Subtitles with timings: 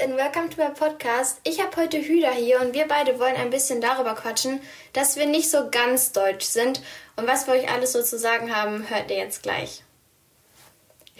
[0.00, 1.40] and welcome to my podcast.
[1.42, 4.60] Ich habe heute Hüda hier und wir beide wollen ein bisschen darüber quatschen,
[4.92, 6.80] dass wir nicht so ganz deutsch sind.
[7.16, 9.82] Und was wir euch alles so zu sagen haben, hört ihr jetzt gleich.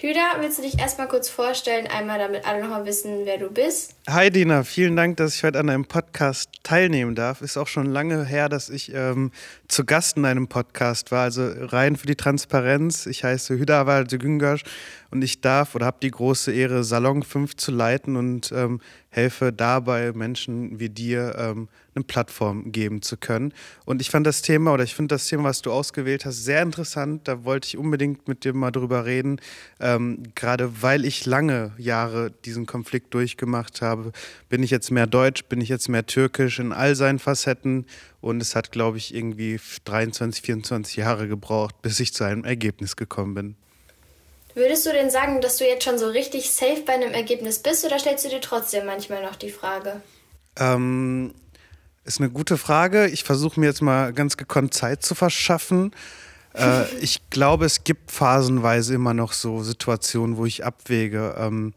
[0.00, 3.96] Hüda, willst du dich erstmal kurz vorstellen, einmal damit alle nochmal wissen, wer du bist?
[4.08, 7.42] Hi Dina, vielen Dank, dass ich heute an einem Podcast teilnehmen darf.
[7.42, 9.32] Ist auch schon lange her, dass ich ähm,
[9.66, 11.22] zu Gast in einem Podcast war.
[11.22, 13.06] Also rein für die Transparenz.
[13.06, 14.62] Ich heiße Hüda Walde Güngasch
[15.10, 18.80] und ich darf oder habe die große Ehre, Salon 5 zu leiten und ähm,
[19.10, 23.52] helfe dabei, Menschen wie dir ähm, eine Plattform geben zu können.
[23.84, 26.62] Und ich fand das Thema oder ich finde das Thema, was du ausgewählt hast, sehr
[26.62, 27.28] interessant.
[27.28, 29.40] Da wollte ich unbedingt mit dir mal drüber reden,
[29.80, 34.12] ähm, gerade weil ich lange Jahre diesen Konflikt durchgemacht habe.
[34.48, 37.86] Bin ich jetzt mehr deutsch, bin ich jetzt mehr türkisch in all seinen Facetten
[38.20, 42.96] und es hat, glaube ich, irgendwie 23, 24 Jahre gebraucht, bis ich zu einem Ergebnis
[42.96, 43.56] gekommen bin.
[44.54, 47.84] Würdest du denn sagen, dass du jetzt schon so richtig safe bei einem Ergebnis bist
[47.84, 50.02] oder stellst du dir trotzdem manchmal noch die Frage?
[50.58, 51.32] Ähm,
[52.08, 53.06] ist eine gute Frage.
[53.06, 55.92] Ich versuche mir jetzt mal ganz gekonnt Zeit zu verschaffen.
[56.54, 61.36] Äh, ich glaube, es gibt phasenweise immer noch so Situationen, wo ich abwäge.
[61.38, 61.74] Ähm,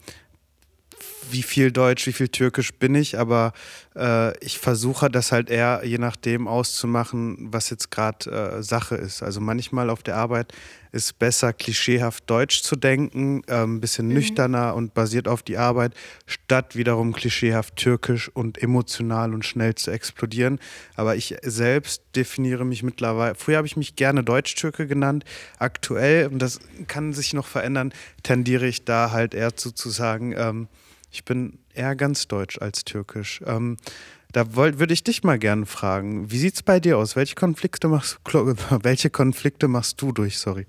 [1.31, 3.53] wie viel Deutsch, wie viel Türkisch bin ich, aber
[3.95, 9.23] äh, ich versuche das halt eher je nachdem auszumachen, was jetzt gerade äh, Sache ist.
[9.23, 10.53] Also manchmal auf der Arbeit
[10.91, 14.15] ist besser, klischeehaft Deutsch zu denken, äh, ein bisschen mhm.
[14.15, 15.93] nüchterner und basiert auf die Arbeit,
[16.25, 20.59] statt wiederum klischeehaft Türkisch und emotional und schnell zu explodieren.
[20.95, 25.23] Aber ich selbst definiere mich mittlerweile, früher habe ich mich gerne Deutsch-Türke genannt,
[25.59, 27.93] aktuell, und das kann sich noch verändern,
[28.23, 30.67] tendiere ich da halt eher zu, zu sagen, ähm,
[31.11, 33.41] ich bin eher ganz deutsch als türkisch.
[33.45, 33.77] Ähm,
[34.31, 37.15] da würde ich dich mal gerne fragen, wie sieht es bei dir aus?
[37.15, 38.19] Welche Konflikte machst,
[38.83, 40.39] welche Konflikte machst du durch?
[40.39, 40.67] Sorry.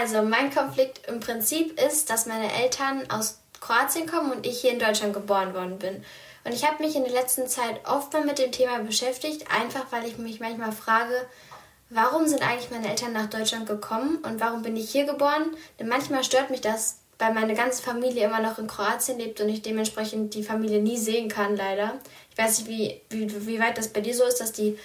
[0.00, 4.72] Also mein Konflikt im Prinzip ist, dass meine Eltern aus Kroatien kommen und ich hier
[4.72, 6.02] in Deutschland geboren worden bin.
[6.44, 9.92] Und ich habe mich in der letzten Zeit oft mal mit dem Thema beschäftigt, einfach
[9.92, 11.14] weil ich mich manchmal frage,
[11.90, 15.54] warum sind eigentlich meine Eltern nach Deutschland gekommen und warum bin ich hier geboren?
[15.78, 19.48] Denn manchmal stört mich das, weil meine ganze Familie immer noch in Kroatien lebt und
[19.48, 21.94] ich dementsprechend die Familie nie sehen kann, leider.
[22.30, 24.78] Ich weiß nicht, wie, wie, wie weit das bei dir so ist, dass die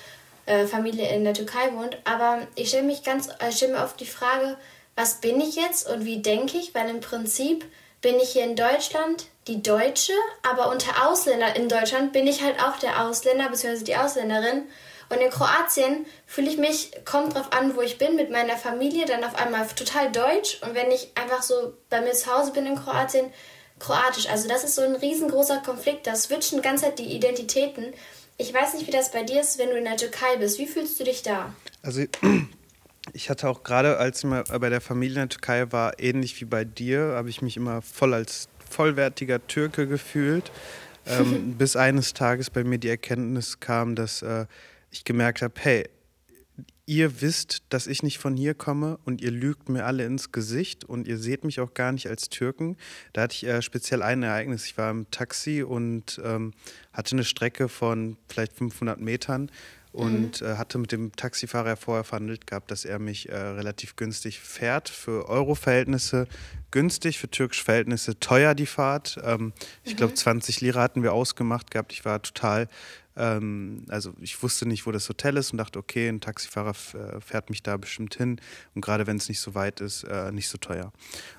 [0.45, 3.99] äh, Familie in der Türkei wohnt, aber ich stelle mich ganz, äh, stelle mir oft
[3.99, 4.57] die Frage,
[4.95, 7.65] was bin ich jetzt und wie denke ich, weil im Prinzip
[8.01, 10.13] bin ich hier in Deutschland die Deutsche,
[10.43, 13.83] aber unter Ausländern in Deutschland bin ich halt auch der Ausländer bzw.
[13.83, 14.63] die Ausländerin
[15.09, 19.05] und in Kroatien fühle ich mich, kommt drauf an, wo ich bin, mit meiner Familie,
[19.05, 20.59] dann auf einmal total deutsch.
[20.61, 23.31] Und wenn ich einfach so bei mir zu Hause bin in Kroatien,
[23.79, 24.27] kroatisch.
[24.27, 26.07] Also das ist so ein riesengroßer Konflikt.
[26.07, 27.93] Da switchen ganze Zeit die Identitäten.
[28.37, 30.59] Ich weiß nicht, wie das bei dir ist, wenn du in der Türkei bist.
[30.59, 31.53] Wie fühlst du dich da?
[31.81, 32.03] Also
[33.13, 36.39] ich hatte auch gerade, als ich mal bei der Familie in der Türkei war, ähnlich
[36.41, 40.51] wie bei dir, habe ich mich immer voll als vollwertiger Türke gefühlt.
[41.07, 44.45] ähm, bis eines Tages bei mir die Erkenntnis kam, dass äh,
[44.97, 45.89] ich gemerkt habe, hey,
[46.85, 50.85] ihr wisst, dass ich nicht von hier komme und ihr lügt mir alle ins Gesicht
[50.85, 52.77] und ihr seht mich auch gar nicht als Türken.
[53.13, 54.65] Da hatte ich äh, speziell ein Ereignis.
[54.65, 56.53] Ich war im Taxi und ähm,
[56.93, 59.51] hatte eine Strecke von vielleicht 500 Metern
[59.91, 60.47] und mhm.
[60.47, 64.87] äh, hatte mit dem Taxifahrer vorher verhandelt gehabt, dass er mich äh, relativ günstig fährt.
[64.87, 66.27] Für Euro-Verhältnisse
[66.71, 69.17] günstig, für türkische Verhältnisse teuer die Fahrt.
[69.23, 69.53] Ähm,
[69.83, 71.91] ich glaube, 20 Lira hatten wir ausgemacht gehabt.
[71.91, 72.69] Ich war total
[73.17, 77.19] ähm, also ich wusste nicht, wo das Hotel ist und dachte, okay, ein Taxifahrer äh,
[77.21, 78.39] fährt mich da bestimmt hin.
[78.75, 80.93] Und gerade wenn es nicht so weit ist, äh, nicht so teuer.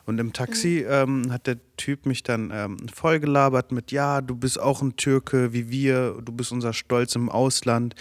[0.04, 0.92] Und im Taxi mhm.
[1.26, 5.52] ähm, hat der Typ mich dann ähm, vollgelabert mit, ja, du bist auch ein Türke
[5.52, 7.94] wie wir, du bist unser Stolz im Ausland.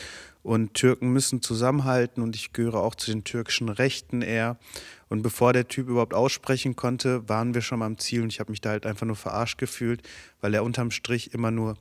[0.44, 4.58] Und Türken müssen zusammenhalten und ich gehöre auch zu den türkischen Rechten eher.
[5.10, 8.40] Und bevor der Typ überhaupt aussprechen konnte, waren wir schon mal am Ziel und ich
[8.40, 10.04] habe mich da halt einfach nur verarscht gefühlt,
[10.40, 11.76] weil er unterm Strich immer nur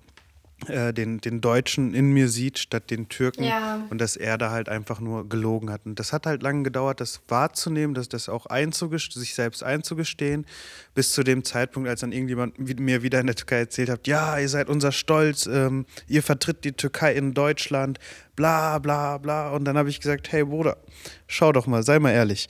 [0.68, 3.44] äh, den, den Deutschen in mir sieht, statt den Türken.
[3.44, 3.86] Ja.
[3.90, 5.82] Und dass er da halt einfach nur gelogen hat.
[5.84, 10.46] Und das hat halt lange gedauert, das wahrzunehmen, dass das auch sich selbst einzugestehen,
[10.94, 14.38] bis zu dem Zeitpunkt, als dann irgendjemand mir wieder in der Türkei erzählt hat, ja,
[14.38, 17.98] ihr seid unser Stolz, ähm, ihr vertritt die Türkei in Deutschland,
[18.34, 19.50] bla bla bla.
[19.50, 20.78] Und dann habe ich gesagt, hey Bruder,
[21.26, 22.48] schau doch mal, sei mal ehrlich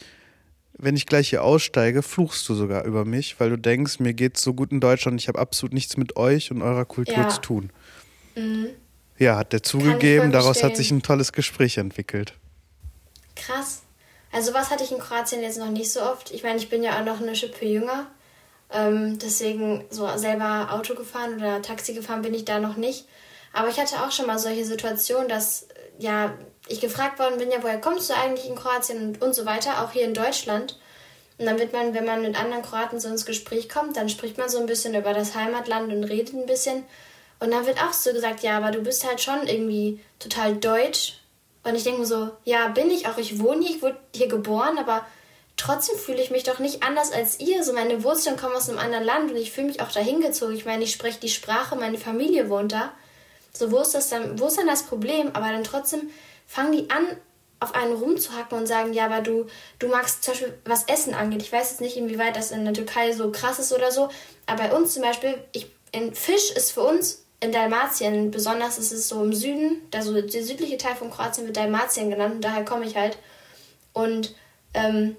[0.79, 4.43] wenn ich gleich hier aussteige, fluchst du sogar über mich, weil du denkst, mir geht's
[4.43, 7.29] so gut in Deutschland, ich habe absolut nichts mit euch und eurer Kultur ja.
[7.29, 7.71] zu tun.
[8.37, 8.71] Mhm.
[9.19, 10.31] Ja, hat der zugegeben.
[10.31, 12.35] Daraus hat sich ein tolles Gespräch entwickelt.
[13.35, 13.83] Krass.
[14.31, 16.31] Also was hatte ich in Kroatien jetzt noch nicht so oft.
[16.31, 18.07] Ich meine, ich bin ja auch noch eine Schippe jünger.
[18.71, 23.07] Ähm, deswegen so selber Auto gefahren oder Taxi gefahren bin ich da noch nicht.
[23.53, 25.69] Aber ich hatte auch schon mal solche Situationen, dass
[25.99, 26.35] ja
[26.69, 29.83] ich gefragt worden bin, ja, woher kommst du eigentlich in Kroatien und, und so weiter,
[29.83, 30.79] auch hier in Deutschland.
[31.39, 34.37] Und dann wird man, wenn man mit anderen Kroaten so ins Gespräch kommt, dann spricht
[34.37, 36.85] man so ein bisschen über das Heimatland und redet ein bisschen.
[37.39, 41.21] Und dann wird auch so gesagt, ja, aber du bist halt schon irgendwie total deutsch.
[41.65, 44.29] Und ich denke mir so, ja, bin ich auch, ich wohne hier, ich wurde hier
[44.29, 45.05] geboren, aber
[45.57, 47.63] trotzdem fühle ich mich doch nicht anders als ihr.
[47.65, 50.55] So meine Wurzeln kommen aus einem anderen Land und ich fühle mich auch dahin gezogen.
[50.55, 52.93] Ich meine, ich spreche die Sprache, meine Familie wohnt da.
[53.53, 55.31] So, wo ist das dann, wo ist dann das Problem?
[55.35, 56.11] Aber dann trotzdem
[56.47, 57.05] fangen die an,
[57.59, 59.47] auf einen rumzuhacken und sagen, ja, aber du,
[59.79, 61.43] du magst zum Beispiel, was Essen angeht.
[61.43, 64.11] Ich weiß jetzt nicht, inwieweit das in der Türkei so krass ist oder so,
[64.47, 65.67] aber bei uns zum Beispiel, ich,
[66.13, 70.79] Fisch ist für uns in Dalmatien, besonders ist es so im Süden, also der südliche
[70.79, 73.19] Teil von Kroatien wird Dalmatien genannt und daher komme ich halt.
[73.93, 74.35] Und
[74.75, 75.17] ähm,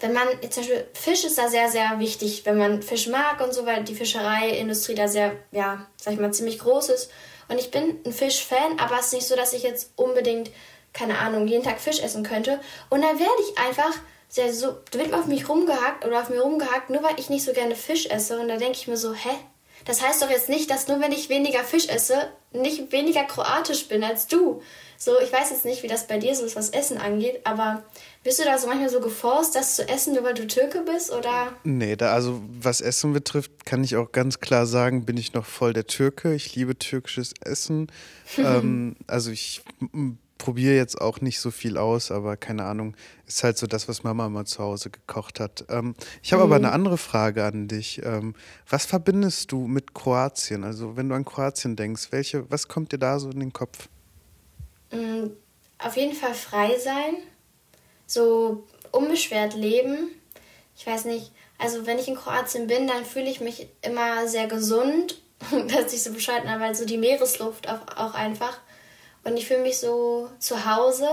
[0.00, 3.52] wenn man, zum Beispiel, Fisch ist da sehr, sehr wichtig, wenn man Fisch mag und
[3.52, 7.10] so, weil die Fischereiindustrie da sehr, ja, sag ich mal, ziemlich groß ist.
[7.48, 10.50] Und ich bin ein Fischfan, aber es ist nicht so, dass ich jetzt unbedingt,
[10.92, 12.60] keine Ahnung, jeden Tag Fisch essen könnte.
[12.88, 13.92] Und dann werde ich einfach
[14.28, 17.44] sehr so, da wird auf mich rumgehackt oder auf mir rumgehackt, nur weil ich nicht
[17.44, 18.38] so gerne Fisch esse.
[18.38, 19.30] Und da denke ich mir so, hä?
[19.84, 23.88] Das heißt doch jetzt nicht, dass nur wenn ich weniger Fisch esse, nicht weniger kroatisch
[23.88, 24.60] bin als du.
[24.96, 27.82] So, ich weiß jetzt nicht, wie das bei dir so ist, was Essen angeht, aber
[28.22, 31.10] bist du da so manchmal so geforst, das zu essen, nur weil du Türke bist,
[31.10, 31.54] oder?
[31.64, 35.46] Nee, da, also was Essen betrifft, kann ich auch ganz klar sagen, bin ich noch
[35.46, 36.34] voll der Türke.
[36.34, 37.90] Ich liebe türkisches Essen.
[38.36, 39.62] ähm, also ich
[40.40, 42.96] probiere jetzt auch nicht so viel aus, aber keine Ahnung,
[43.26, 45.66] ist halt so das, was Mama mal zu Hause gekocht hat.
[45.68, 46.48] Ähm, ich habe mhm.
[46.48, 48.00] aber eine andere Frage an dich.
[48.02, 48.34] Ähm,
[48.68, 50.64] was verbindest du mit Kroatien?
[50.64, 53.88] Also wenn du an Kroatien denkst, welche, was kommt dir da so in den Kopf?
[54.90, 55.28] Mm,
[55.78, 57.16] auf jeden Fall frei sein,
[58.06, 60.10] so unbeschwert leben.
[60.74, 64.48] Ich weiß nicht, also wenn ich in Kroatien bin, dann fühle ich mich immer sehr
[64.48, 65.20] gesund.
[65.68, 68.58] dass ich so bescheiden, aber so die Meeresluft auch, auch einfach.
[69.24, 71.08] Und ich fühle mich so zu Hause.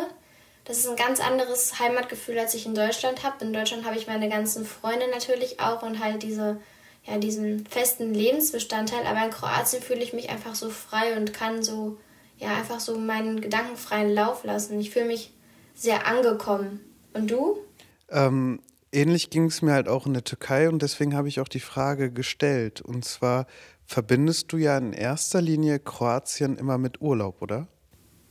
[0.66, 3.44] Das ist ein ganz anderes Heimatgefühl, als ich in Deutschland habe.
[3.44, 6.60] In Deutschland habe ich meine ganzen Freunde natürlich auch und halt diese,
[7.06, 9.06] ja, diesen festen Lebensbestandteil.
[9.06, 11.98] Aber in Kroatien fühle ich mich einfach so frei und kann so
[12.40, 14.80] ja, einfach so meinen gedankenfreien Lauf lassen.
[14.80, 15.34] Ich fühle mich
[15.74, 16.82] sehr angekommen.
[17.14, 17.58] Und du?
[18.10, 18.62] Ähm,
[18.92, 21.60] ähnlich ging es mir halt auch in der Türkei und deswegen habe ich auch die
[21.60, 22.82] Frage gestellt.
[22.82, 23.48] Und zwar
[23.86, 27.68] verbindest du ja in erster Linie Kroatien immer mit Urlaub, oder?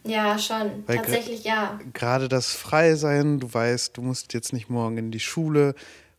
[0.06, 0.85] Ja, schon.
[0.87, 1.79] Weil Tatsächlich ja.
[1.93, 5.75] Gerade das Freisein, du weißt, du musst jetzt nicht morgen in die Schule,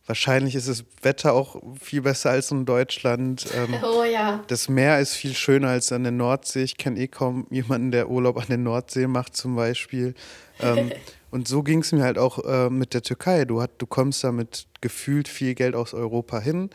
[0.08, 3.44] Wahrscheinlich ist das Wetter auch viel besser als in Deutschland.
[3.54, 4.42] Ähm, oh ja.
[4.46, 6.62] Das Meer ist viel schöner als an der Nordsee.
[6.62, 10.14] Ich kenne eh kaum jemanden, der Urlaub an der Nordsee macht zum Beispiel.
[10.60, 10.92] Ähm,
[11.30, 13.44] und so ging es mir halt auch äh, mit der Türkei.
[13.44, 16.70] Du, hat, du kommst da mit gefühlt viel Geld aus Europa hin.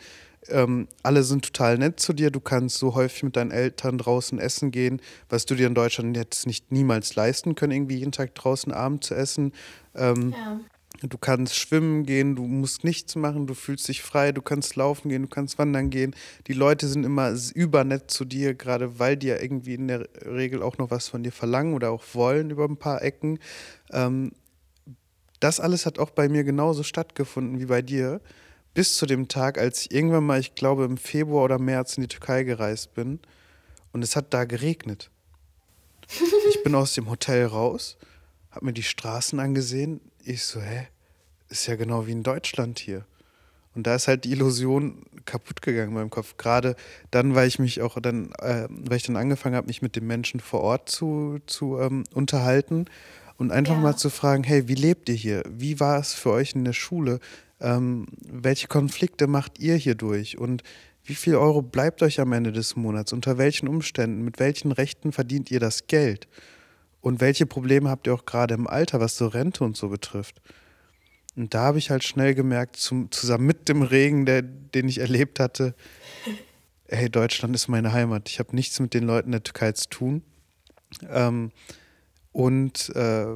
[0.48, 2.30] Ähm, alle sind total nett zu dir.
[2.30, 6.16] Du kannst so häufig mit deinen Eltern draußen essen gehen, was du dir in Deutschland
[6.16, 9.52] jetzt nicht niemals leisten können, irgendwie jeden Tag draußen Abend zu essen.
[9.94, 10.60] Ähm, ja.
[11.02, 15.08] Du kannst schwimmen gehen, du musst nichts machen, du fühlst dich frei, du kannst laufen
[15.08, 16.14] gehen, du kannst wandern gehen.
[16.46, 20.62] Die Leute sind immer übernett zu dir, gerade weil die ja irgendwie in der Regel
[20.62, 23.38] auch noch was von dir verlangen oder auch wollen über ein paar Ecken.
[23.90, 24.32] Ähm,
[25.40, 28.20] das alles hat auch bei mir genauso stattgefunden wie bei dir.
[28.74, 32.02] Bis zu dem Tag, als ich irgendwann mal, ich glaube im Februar oder März in
[32.02, 33.20] die Türkei gereist bin
[33.92, 35.10] und es hat da geregnet.
[36.50, 37.96] Ich bin aus dem Hotel raus,
[38.50, 40.00] habe mir die Straßen angesehen.
[40.24, 40.88] Ich so, hä?
[41.48, 43.04] ist ja genau wie in Deutschland hier.
[43.74, 46.36] Und da ist halt die Illusion kaputt gegangen in meinem Kopf.
[46.36, 46.76] Gerade
[47.10, 50.06] dann, weil ich mich auch dann, äh, weil ich dann angefangen habe, mich mit den
[50.06, 52.86] Menschen vor Ort zu, zu ähm, unterhalten
[53.36, 53.80] und einfach ja.
[53.80, 55.42] mal zu fragen, hey, wie lebt ihr hier?
[55.48, 57.18] Wie war es für euch in der Schule?
[57.64, 60.36] Ähm, welche Konflikte macht ihr hier durch?
[60.36, 60.62] Und
[61.02, 63.14] wie viel Euro bleibt euch am Ende des Monats?
[63.14, 64.22] Unter welchen Umständen?
[64.22, 66.28] Mit welchen Rechten verdient ihr das Geld?
[67.00, 70.42] Und welche Probleme habt ihr auch gerade im Alter, was so Rente und so betrifft?
[71.36, 74.98] Und da habe ich halt schnell gemerkt, zum, zusammen mit dem Regen, der, den ich
[74.98, 75.74] erlebt hatte,
[76.88, 78.28] hey, Deutschland ist meine Heimat.
[78.28, 80.22] Ich habe nichts mit den Leuten der Türkei zu tun.
[81.10, 81.50] Ähm,
[82.32, 83.26] und äh,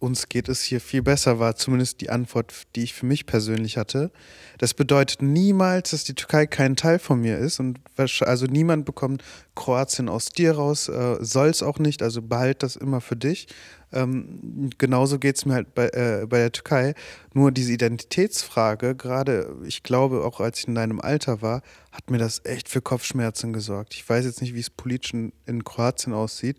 [0.00, 3.76] uns geht es hier viel besser, war zumindest die Antwort, die ich für mich persönlich
[3.76, 4.12] hatte.
[4.58, 7.80] Das bedeutet niemals, dass die Türkei kein Teil von mir ist und
[8.20, 9.24] also niemand bekommt
[9.56, 13.48] Kroatien aus dir raus, äh, soll es auch nicht, also behalt das immer für dich.
[13.92, 16.94] Ähm, genauso geht es mir halt bei, äh, bei der Türkei.
[17.34, 22.18] Nur diese Identitätsfrage, gerade ich glaube auch als ich in deinem Alter war, hat mir
[22.18, 23.94] das echt für Kopfschmerzen gesorgt.
[23.94, 26.58] Ich weiß jetzt nicht, wie es politisch in, in Kroatien aussieht.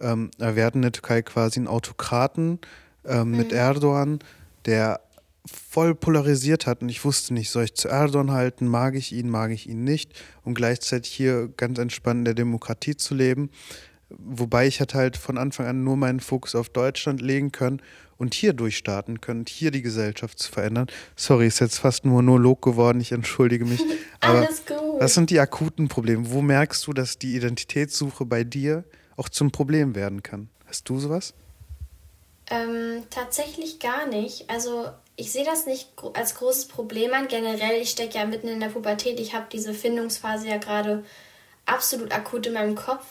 [0.00, 2.58] Ähm, wir hatten in der Türkei quasi einen Autokraten
[3.04, 3.36] ähm, mhm.
[3.36, 4.20] mit Erdogan,
[4.66, 5.00] der
[5.46, 9.30] voll polarisiert hat und ich wusste nicht, soll ich zu Erdogan halten, mag ich ihn,
[9.30, 10.12] mag ich ihn nicht
[10.44, 13.50] und gleichzeitig hier ganz entspannt in der Demokratie zu leben.
[14.10, 17.80] Wobei ich hatte halt von Anfang an nur meinen Fokus auf Deutschland legen können
[18.16, 20.88] und hier durchstarten können, hier die Gesellschaft zu verändern.
[21.16, 23.80] Sorry, ist jetzt fast nur Monolog geworden, ich entschuldige mich.
[24.20, 24.76] Aber Alles gut.
[24.98, 26.30] Was sind die akuten Probleme?
[26.30, 28.84] Wo merkst du, dass die Identitätssuche bei dir
[29.16, 30.48] auch zum Problem werden kann?
[30.66, 31.34] Hast du sowas?
[32.50, 34.50] Ähm, tatsächlich gar nicht.
[34.50, 37.28] Also ich sehe das nicht als großes Problem an.
[37.28, 39.20] Generell, ich stecke ja mitten in der Pubertät.
[39.20, 41.04] Ich habe diese Findungsphase ja gerade
[41.66, 43.04] absolut akut in meinem Kopf.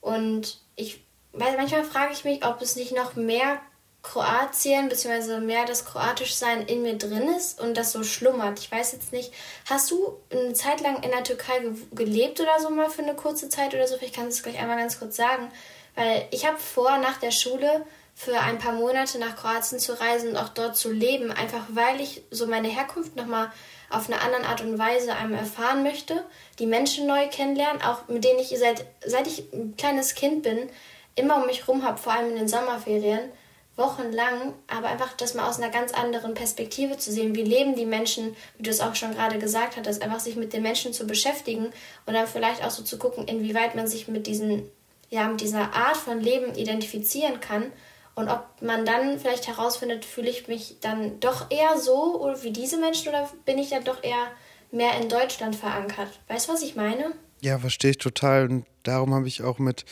[0.00, 3.60] Und ich, weil manchmal frage ich mich, ob es nicht noch mehr
[4.02, 5.40] Kroatien bzw.
[5.40, 8.58] mehr das Kroatischsein in mir drin ist und das so schlummert.
[8.58, 9.32] Ich weiß jetzt nicht,
[9.68, 13.14] hast du eine Zeit lang in der Türkei ge gelebt oder so mal für eine
[13.14, 13.98] kurze Zeit oder so?
[13.98, 15.50] Vielleicht kannst du es gleich einmal ganz kurz sagen.
[15.94, 20.30] Weil ich habe vor, nach der Schule für ein paar Monate nach Kroatien zu reisen
[20.30, 23.50] und auch dort zu leben, einfach weil ich so meine Herkunft nochmal
[23.88, 26.24] auf eine andere Art und Weise einmal erfahren möchte,
[26.58, 30.70] die Menschen neu kennenlernen, auch mit denen ich seit, seit ich ein kleines Kind bin,
[31.16, 33.32] immer um mich rum habe, vor allem in den Sommerferien,
[33.80, 37.34] wochenlang, aber einfach das mal aus einer ganz anderen Perspektive zu sehen.
[37.34, 40.52] Wie leben die Menschen, wie du es auch schon gerade gesagt hattest, einfach sich mit
[40.52, 41.72] den Menschen zu beschäftigen
[42.06, 44.70] und dann vielleicht auch so zu gucken, inwieweit man sich mit diesen,
[45.08, 47.72] ja, mit dieser Art von Leben identifizieren kann
[48.14, 52.78] und ob man dann vielleicht herausfindet, fühle ich mich dann doch eher so wie diese
[52.78, 54.26] Menschen oder bin ich dann doch eher
[54.70, 56.20] mehr in Deutschland verankert?
[56.28, 57.12] Weißt du, was ich meine?
[57.40, 58.48] Ja, verstehe ich total.
[58.48, 59.84] Und darum habe ich auch mit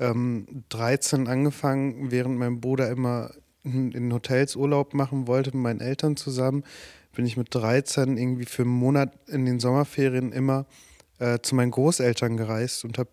[0.00, 3.30] ähm, 13 angefangen, während mein Bruder immer
[3.64, 6.64] in Hotels Urlaub machen wollte mit meinen Eltern zusammen,
[7.14, 10.66] bin ich mit 13 irgendwie für einen Monat in den Sommerferien immer
[11.18, 13.10] äh, zu meinen Großeltern gereist und habe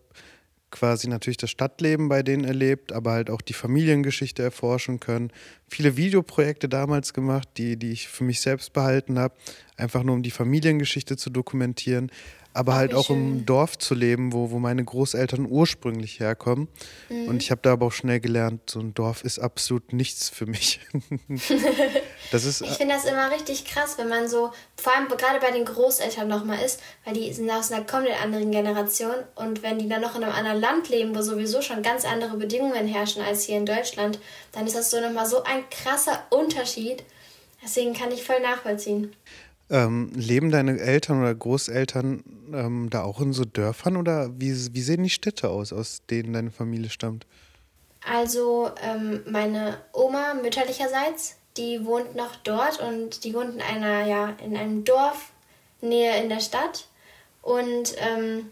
[0.72, 5.30] quasi natürlich das Stadtleben bei denen erlebt, aber halt auch die Familiengeschichte erforschen können.
[5.68, 9.34] Viele Videoprojekte damals gemacht, die, die ich für mich selbst behalten habe,
[9.76, 12.10] einfach nur um die Familiengeschichte zu dokumentieren,
[12.54, 13.38] aber Ach, halt auch schön.
[13.38, 16.68] im Dorf zu leben, wo, wo meine Großeltern ursprünglich herkommen.
[17.08, 17.28] Mhm.
[17.28, 20.46] Und ich habe da aber auch schnell gelernt, so ein Dorf ist absolut nichts für
[20.46, 20.80] mich.
[22.30, 25.50] das ist, ich finde das immer richtig krass, wenn man so, vor allem gerade bei
[25.50, 29.88] den Großeltern nochmal ist, weil die sind aus einer komplett anderen Generation und wenn die
[29.88, 33.44] dann noch in einem anderen Land leben, wo sowieso schon ganz andere Bedingungen herrschen als
[33.44, 34.18] hier in Deutschland,
[34.52, 37.04] dann ist das so nochmal so ein krasser Unterschied.
[37.62, 39.14] Deswegen kann ich voll nachvollziehen.
[39.72, 44.82] Ähm, leben deine Eltern oder Großeltern ähm, da auch in so Dörfern oder wie, wie
[44.82, 47.26] sehen die Städte aus, aus denen deine Familie stammt?
[48.06, 54.36] Also ähm, meine Oma mütterlicherseits, die wohnt noch dort und die wohnt in einer, ja,
[54.44, 55.30] in einem Dorf
[55.80, 56.86] näher in der Stadt.
[57.40, 58.50] Und ähm,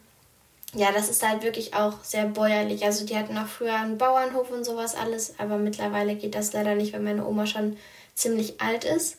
[0.75, 2.85] ja, das ist halt wirklich auch sehr bäuerlich.
[2.85, 6.75] Also die hatten auch früher einen Bauernhof und sowas alles, aber mittlerweile geht das leider
[6.77, 7.77] nicht, weil meine Oma schon
[8.15, 9.19] ziemlich alt ist.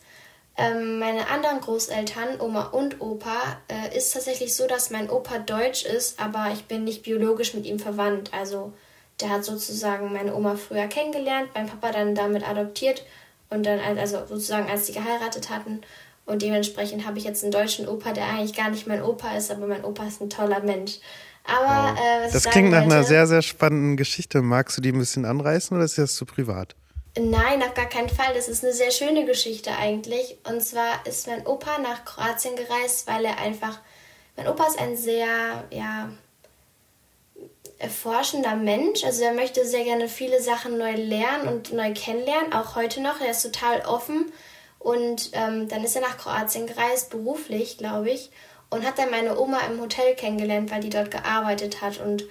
[0.57, 5.85] Ähm, meine anderen Großeltern, Oma und Opa, äh, ist tatsächlich so, dass mein Opa deutsch
[5.85, 8.31] ist, aber ich bin nicht biologisch mit ihm verwandt.
[8.33, 8.73] Also
[9.21, 13.05] der hat sozusagen meine Oma früher kennengelernt, mein Papa dann damit adoptiert
[13.49, 15.81] und dann, also sozusagen als sie geheiratet hatten.
[16.25, 19.51] Und dementsprechend habe ich jetzt einen deutschen Opa, der eigentlich gar nicht mein Opa ist,
[19.51, 20.99] aber mein Opa ist ein toller Mensch.
[21.43, 24.41] Aber äh, das klingt nach einer sehr, sehr spannenden Geschichte.
[24.41, 26.75] Magst du die ein bisschen anreißen oder ist das zu privat?
[27.17, 28.33] Nein, auf gar keinen Fall.
[28.33, 30.37] Das ist eine sehr schöne Geschichte eigentlich.
[30.47, 33.79] Und zwar ist mein Opa nach Kroatien gereist, weil er einfach.
[34.37, 36.09] Mein Opa ist ein sehr, ja,
[37.79, 39.03] erforschender Mensch.
[39.03, 43.19] Also er möchte sehr gerne viele Sachen neu lernen und neu kennenlernen, auch heute noch.
[43.19, 44.31] Er ist total offen.
[44.79, 48.31] Und ähm, dann ist er nach Kroatien gereist, beruflich, glaube ich,
[48.71, 51.99] und hat dann meine Oma im Hotel kennengelernt, weil die dort gearbeitet hat.
[51.99, 52.23] Und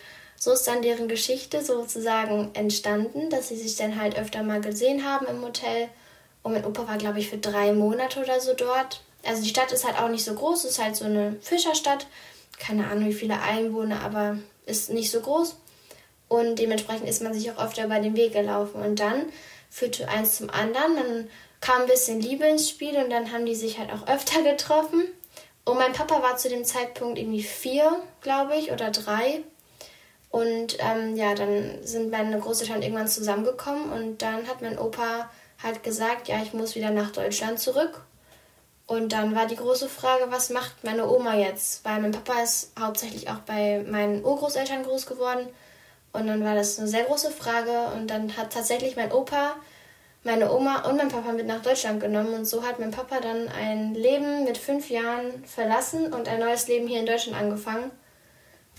[0.43, 5.05] so ist dann deren Geschichte sozusagen entstanden, dass sie sich dann halt öfter mal gesehen
[5.05, 5.89] haben im Hotel.
[6.43, 9.03] Und mein Opa war, glaube ich, für drei Monate oder so dort.
[9.23, 12.07] Also die Stadt ist halt auch nicht so groß, ist halt so eine Fischerstadt.
[12.59, 15.57] Keine Ahnung, wie viele Einwohner, aber ist nicht so groß.
[16.29, 18.81] Und dementsprechend ist man sich auch öfter über den Weg gelaufen.
[18.81, 19.27] Und dann
[19.69, 20.97] führte eins zum anderen.
[20.97, 21.31] Dann
[21.61, 25.05] kam ein bisschen Liebe ins Spiel und dann haben die sich halt auch öfter getroffen.
[25.67, 29.43] Und mein Papa war zu dem Zeitpunkt irgendwie vier, glaube ich, oder drei.
[30.31, 35.29] Und ähm, ja, dann sind meine Großeltern irgendwann zusammengekommen und dann hat mein Opa
[35.63, 38.03] halt gesagt, ja, ich muss wieder nach Deutschland zurück.
[38.87, 41.85] Und dann war die große Frage, was macht meine Oma jetzt?
[41.85, 45.49] Weil mein Papa ist hauptsächlich auch bei meinen Urgroßeltern groß geworden.
[46.13, 47.93] Und dann war das eine sehr große Frage.
[47.97, 49.55] Und dann hat tatsächlich mein Opa
[50.23, 52.35] meine Oma und mein Papa mit nach Deutschland genommen.
[52.35, 56.67] Und so hat mein Papa dann ein Leben mit fünf Jahren verlassen und ein neues
[56.67, 57.91] Leben hier in Deutschland angefangen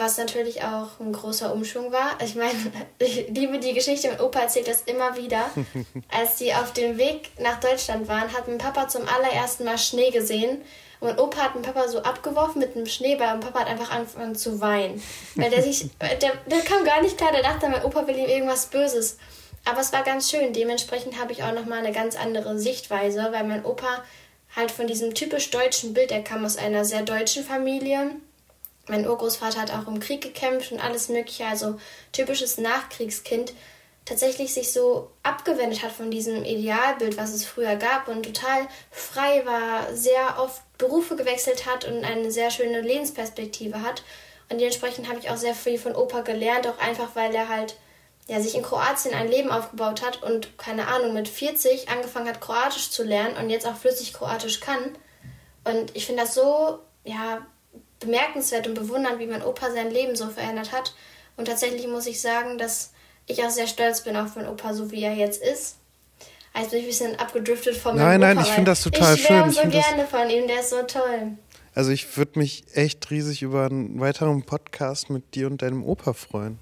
[0.01, 2.17] was natürlich auch ein großer Umschwung war.
[2.24, 2.58] Ich meine,
[3.00, 5.46] ich liebe die Geschichte und Opa erzählt das immer wieder.
[6.12, 10.10] Als sie auf dem Weg nach Deutschland waren, hat mein Papa zum allerersten Mal Schnee
[10.10, 10.62] gesehen.
[11.00, 14.36] Und Opa hat den Papa so abgeworfen mit einem Schneeball und Papa hat einfach angefangen
[14.36, 15.01] zu weinen.
[15.36, 18.25] Weil der sich, der, der kam gar nicht klar, der dachte, mein Opa will ihm
[18.25, 19.17] irgendwas Böses.
[19.65, 20.53] Aber es war ganz schön.
[20.53, 24.03] Dementsprechend habe ich auch nochmal eine ganz andere Sichtweise, weil mein Opa
[24.55, 28.12] halt von diesem typisch deutschen Bild, der kam aus einer sehr deutschen Familie
[28.91, 31.79] mein Urgroßvater hat auch im Krieg gekämpft und alles Mögliche, also
[32.12, 33.53] typisches Nachkriegskind,
[34.05, 39.45] tatsächlich sich so abgewendet hat von diesem Idealbild, was es früher gab und total frei
[39.45, 44.03] war, sehr oft Berufe gewechselt hat und eine sehr schöne Lebensperspektive hat.
[44.50, 47.77] Und dementsprechend habe ich auch sehr viel von Opa gelernt, auch einfach weil er halt
[48.27, 52.41] ja, sich in Kroatien ein Leben aufgebaut hat und keine Ahnung, mit 40 angefangen hat,
[52.41, 54.95] Kroatisch zu lernen und jetzt auch flüssig Kroatisch kann.
[55.63, 57.45] Und ich finde das so, ja,
[58.01, 60.93] bemerkenswert und bewundernd, wie mein Opa sein Leben so verändert hat.
[61.38, 62.91] Und tatsächlich muss ich sagen, dass
[63.27, 65.77] ich auch sehr stolz bin auf meinen Opa, so wie er jetzt ist.
[66.53, 69.25] Also bin ich ein bisschen abgedriftet von meinem Nein, nein, ich finde das total ich
[69.25, 69.50] schön.
[69.50, 71.38] Ich so gerne von ihm, der ist so toll.
[71.74, 76.12] Also ich würde mich echt riesig über einen weiteren Podcast mit dir und deinem Opa
[76.12, 76.60] freuen.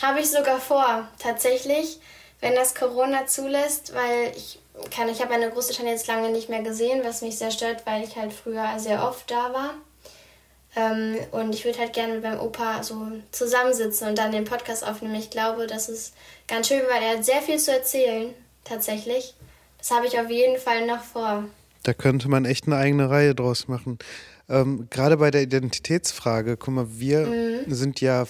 [0.00, 1.98] Habe ich sogar vor, tatsächlich,
[2.40, 4.60] wenn das Corona zulässt, weil ich
[4.90, 8.04] kann, ich habe meine Großeltern jetzt lange nicht mehr gesehen, was mich sehr stört, weil
[8.04, 9.74] ich halt früher sehr oft da war.
[10.76, 14.86] Ähm, und ich würde halt gerne mit meinem Opa so zusammensitzen und dann den Podcast
[14.86, 15.14] aufnehmen.
[15.14, 16.14] Ich glaube, das ist
[16.48, 18.30] ganz schön, weil er hat sehr viel zu erzählen,
[18.64, 19.34] tatsächlich.
[19.78, 21.44] Das habe ich auf jeden Fall noch vor.
[21.82, 23.98] Da könnte man echt eine eigene Reihe draus machen.
[24.48, 27.72] Ähm, Gerade bei der Identitätsfrage, guck mal, wir mhm.
[27.72, 28.26] sind ja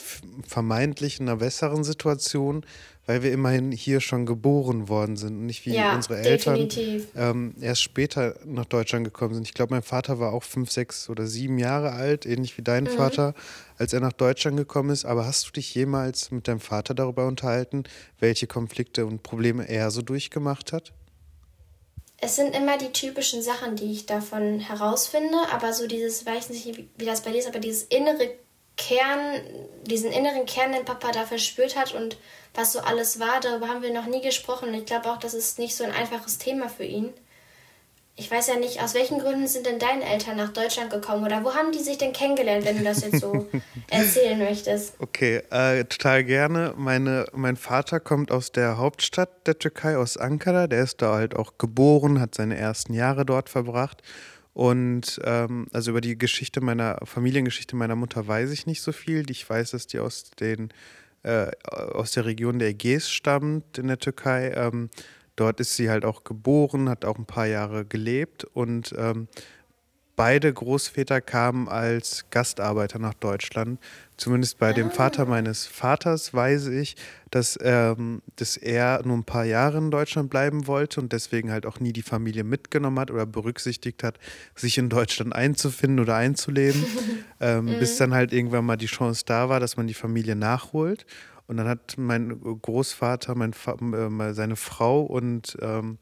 [0.46, 2.64] vermeintlich in einer besseren Situation,
[3.06, 6.68] weil wir immerhin hier schon geboren worden sind und nicht wie ja, unsere Eltern
[7.16, 9.46] ähm, erst später nach Deutschland gekommen sind.
[9.46, 12.84] Ich glaube, mein Vater war auch fünf, sechs oder sieben Jahre alt, ähnlich wie dein
[12.84, 12.88] mhm.
[12.88, 13.34] Vater,
[13.76, 15.04] als er nach Deutschland gekommen ist.
[15.04, 17.84] Aber hast du dich jemals mit deinem Vater darüber unterhalten,
[18.20, 20.92] welche Konflikte und Probleme er so durchgemacht hat?
[22.18, 26.88] Es sind immer die typischen Sachen, die ich davon herausfinde, aber so dieses, weiß nicht,
[26.96, 28.30] wie das bei dir ist, aber dieses innere
[28.76, 29.40] Kern,
[29.82, 32.16] diesen inneren Kern, den Papa da verspürt hat und
[32.54, 34.72] was so alles war, darüber haben wir noch nie gesprochen.
[34.74, 37.12] Ich glaube auch, das ist nicht so ein einfaches Thema für ihn.
[38.16, 41.44] Ich weiß ja nicht, aus welchen Gründen sind denn deine Eltern nach Deutschland gekommen oder
[41.44, 43.48] wo haben die sich denn kennengelernt, wenn du das jetzt so
[43.90, 44.94] erzählen möchtest?
[45.00, 46.74] Okay, äh, total gerne.
[46.76, 50.68] Meine, mein Vater kommt aus der Hauptstadt der Türkei, aus Ankara.
[50.68, 54.00] Der ist da halt auch geboren, hat seine ersten Jahre dort verbracht.
[54.54, 59.28] Und ähm, also über die Geschichte meiner Familiengeschichte meiner Mutter weiß ich nicht so viel.
[59.30, 60.72] Ich weiß, dass die aus den
[61.24, 64.52] äh, aus der Region der Ägäis stammt in der Türkei.
[64.54, 64.90] Ähm,
[65.36, 69.26] dort ist sie halt auch geboren, hat auch ein paar Jahre gelebt und ähm,
[70.16, 73.80] beide Großväter kamen als Gastarbeiter nach Deutschland.
[74.16, 75.26] Zumindest bei dem Vater ah.
[75.26, 76.96] meines Vaters weiß ich,
[77.30, 81.66] dass, ähm, dass er nur ein paar Jahre in Deutschland bleiben wollte und deswegen halt
[81.66, 84.18] auch nie die Familie mitgenommen hat oder berücksichtigt hat,
[84.54, 86.84] sich in Deutschland einzufinden oder einzuleben,
[87.40, 87.78] ähm, mhm.
[87.80, 91.06] bis dann halt irgendwann mal die Chance da war, dass man die Familie nachholt.
[91.46, 95.98] Und dann hat mein Großvater, mein Fa äh, seine Frau und ähm,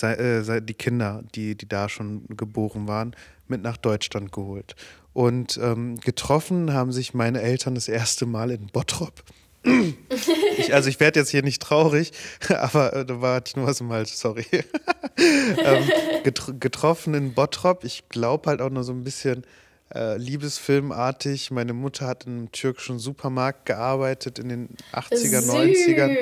[0.00, 3.14] äh, die Kinder, die, die da schon geboren waren,
[3.48, 4.76] mit nach Deutschland geholt.
[5.18, 9.24] Und ähm, getroffen haben sich meine Eltern das erste Mal in Bottrop.
[10.56, 12.12] ich, also ich werde jetzt hier nicht traurig,
[12.48, 14.46] aber äh, da war ich nur was im Hals, sorry.
[15.18, 15.90] ähm,
[16.22, 17.82] getr getroffen in Bottrop.
[17.82, 19.44] Ich glaube halt auch nur so ein bisschen
[19.92, 21.50] äh, Liebesfilmartig.
[21.50, 26.16] Meine Mutter hat in einem türkischen Supermarkt gearbeitet in den 80er, süß, 90ern.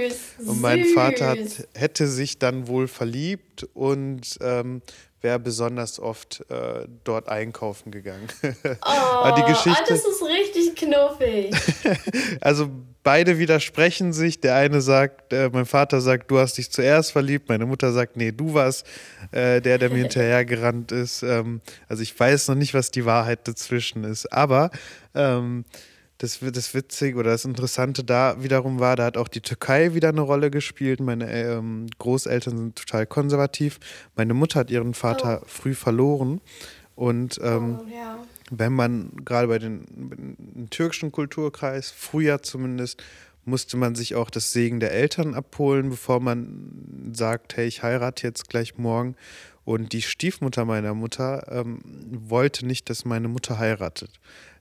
[0.47, 0.95] Und mein süß.
[0.95, 4.81] Vater hat, hätte sich dann wohl verliebt und ähm,
[5.21, 8.29] wäre besonders oft äh, dort einkaufen gegangen.
[8.85, 11.55] Oh, die Geschichte, das ist richtig knuffig.
[12.41, 12.71] also
[13.03, 14.41] beide widersprechen sich.
[14.41, 17.49] Der eine sagt, äh, mein Vater sagt, du hast dich zuerst verliebt.
[17.49, 18.87] Meine Mutter sagt, nee, du warst
[19.33, 21.23] äh, der, der mir hinterhergerannt ist.
[21.23, 24.33] Ähm, also ich weiß noch nicht, was die Wahrheit dazwischen ist.
[24.33, 24.71] Aber
[25.15, 25.65] ähm,
[26.19, 30.09] das, das Witzige oder das Interessante da wiederum war, da hat auch die Türkei wieder
[30.09, 31.01] eine Rolle gespielt.
[31.01, 33.79] Meine ähm, Großeltern sind total konservativ.
[34.15, 35.47] Meine Mutter hat ihren Vater oh.
[35.47, 36.41] früh verloren.
[36.95, 38.19] Und ähm, oh, ja.
[38.51, 43.03] wenn man gerade bei den türkischen Kulturkreis, früher zumindest,
[43.45, 48.27] musste man sich auch das Segen der Eltern abholen, bevor man sagt, hey, ich heirate
[48.27, 49.15] jetzt gleich morgen.
[49.65, 54.11] Und die Stiefmutter meiner Mutter ähm, wollte nicht, dass meine Mutter heiratet.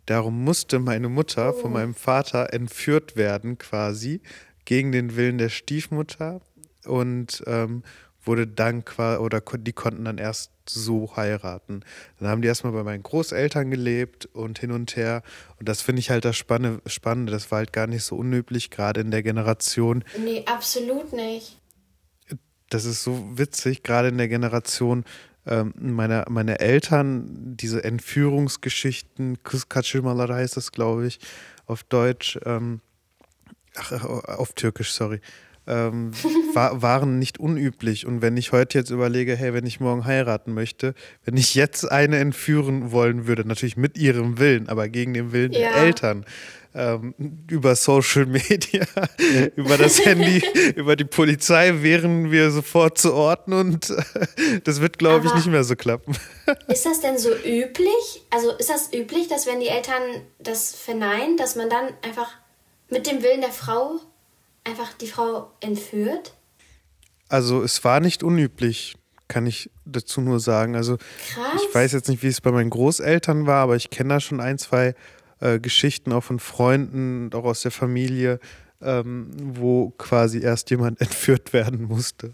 [0.06, 1.62] Darum musste meine Mutter oh.
[1.62, 4.22] von meinem Vater entführt werden, quasi,
[4.66, 6.42] gegen den Willen der Stiefmutter
[6.86, 7.84] und ähm,
[8.24, 8.84] wurde dann
[9.20, 11.82] oder die konnten dann erst so heiraten.
[12.20, 15.22] Dann haben die erstmal bei meinen Großeltern gelebt und hin und her.
[15.60, 16.82] Und das finde ich halt das Spannende.
[17.32, 20.04] Das war halt gar nicht so unüblich, gerade in der Generation.
[20.24, 21.60] Nee, absolut nicht.
[22.70, 25.06] Das ist so witzig, gerade in der Generation
[25.46, 31.20] ähm, meiner, meine Eltern, diese Entführungsgeschichten, Kaçırmalar heißt das, glaube ich,
[31.66, 32.82] auf Deutsch, ähm,
[33.76, 35.22] ach, auf Türkisch, sorry
[35.68, 36.12] ähm,
[36.54, 38.06] war, waren nicht unüblich.
[38.06, 41.92] Und wenn ich heute jetzt überlege, hey, wenn ich morgen heiraten möchte, wenn ich jetzt
[41.92, 45.60] eine entführen wollen würde, natürlich mit ihrem Willen, aber gegen den Willen ja.
[45.60, 46.26] der Eltern,
[46.76, 47.16] ähm,
[47.50, 48.86] über Social Media,
[49.56, 50.44] über das Handy,
[50.76, 53.94] über die Polizei wären wir sofort zu orten und
[54.66, 56.16] das wird, glaube ich, nicht mehr so klappen.
[56.68, 58.26] ist das denn so üblich?
[58.30, 60.02] Also ist das üblich, dass wenn die Eltern
[60.40, 62.30] das verneinen, dass man dann einfach
[62.90, 64.02] mit dem Willen der Frau
[64.66, 66.34] einfach die Frau entführt?
[67.30, 68.96] Also es war nicht unüblich,
[69.28, 70.76] kann ich dazu nur sagen.
[70.76, 71.62] Also Krass.
[71.64, 74.40] ich weiß jetzt nicht, wie es bei meinen Großeltern war, aber ich kenne da schon
[74.40, 74.96] ein, zwei
[75.40, 78.40] äh, Geschichten auch von Freunden, auch aus der Familie,
[78.82, 82.34] ähm, wo quasi erst jemand entführt werden musste.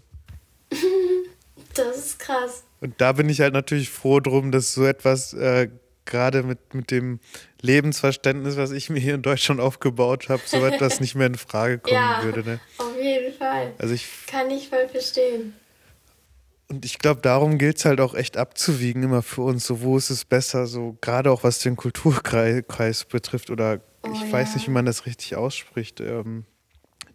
[1.74, 2.64] das ist krass.
[2.80, 5.68] Und da bin ich halt natürlich froh drum, dass so etwas äh,
[6.04, 7.20] gerade mit, mit dem
[7.62, 11.78] Lebensverständnis, was ich mir hier in Deutschland aufgebaut habe, so etwas nicht mehr in Frage
[11.78, 12.44] kommen ja, würde.
[12.44, 12.60] Ne?
[12.78, 13.72] Auf jeden Fall.
[13.78, 15.54] Also ich, Kann ich voll verstehen.
[16.68, 19.96] Und ich glaube, darum gilt es halt auch echt abzuwiegen, immer für uns, so wo
[19.96, 24.32] ist es besser, so gerade auch was den Kulturkreis betrifft oder oh, ich ja.
[24.32, 26.46] weiß nicht, wie man das richtig ausspricht, ähm,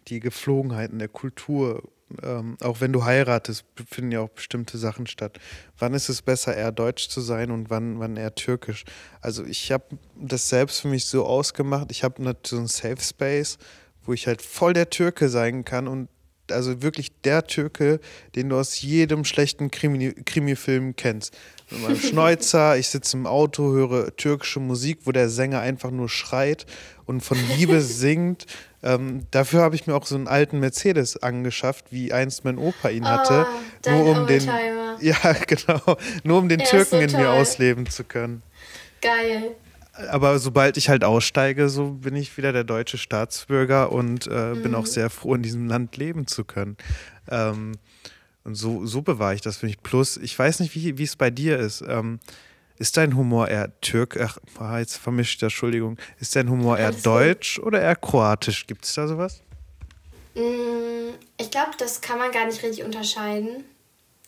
[0.06, 1.82] die Geflogenheiten der Kultur
[2.22, 5.38] ähm, auch wenn du heiratest, finden ja auch bestimmte Sachen statt.
[5.78, 8.84] Wann ist es besser, eher deutsch zu sein und wann, wann eher türkisch?
[9.20, 9.84] Also ich habe
[10.16, 11.90] das selbst für mich so ausgemacht.
[11.90, 13.58] Ich habe so einen Safe Space,
[14.04, 16.08] wo ich halt voll der Türke sein kann und
[16.50, 18.00] also wirklich der Türke,
[18.34, 21.36] den du aus jedem schlechten Krimi, Krimi-Film kennst.
[21.70, 26.08] Mit meinem Schneuzer, ich sitze im Auto, höre türkische Musik, wo der Sänger einfach nur
[26.08, 26.66] schreit
[27.04, 28.46] und von Liebe singt
[28.82, 32.90] ähm, dafür habe ich mir auch so einen alten Mercedes angeschafft, wie einst mein Opa
[32.90, 33.46] ihn hatte.
[33.86, 34.44] Oh, nur um den,
[35.00, 38.42] ja, genau, nur um den Türken so in mir ausleben zu können.
[39.00, 39.56] Geil.
[40.10, 44.62] Aber sobald ich halt aussteige, so bin ich wieder der deutsche Staatsbürger und äh, mhm.
[44.62, 46.76] bin auch sehr froh, in diesem Land leben zu können.
[47.28, 47.72] Ähm,
[48.48, 49.82] und so, so bewahre ich das für mich.
[49.82, 51.84] Plus, ich weiß nicht, wie es bei dir ist.
[51.86, 52.18] Ähm,
[52.78, 55.98] ist dein Humor eher türk, ach, ah, jetzt vermischt ich das, Entschuldigung.
[56.18, 58.66] Ist dein Humor eher deutsch oder eher kroatisch?
[58.66, 59.42] Gibt es da sowas?
[60.34, 63.64] Mm, ich glaube, das kann man gar nicht richtig unterscheiden.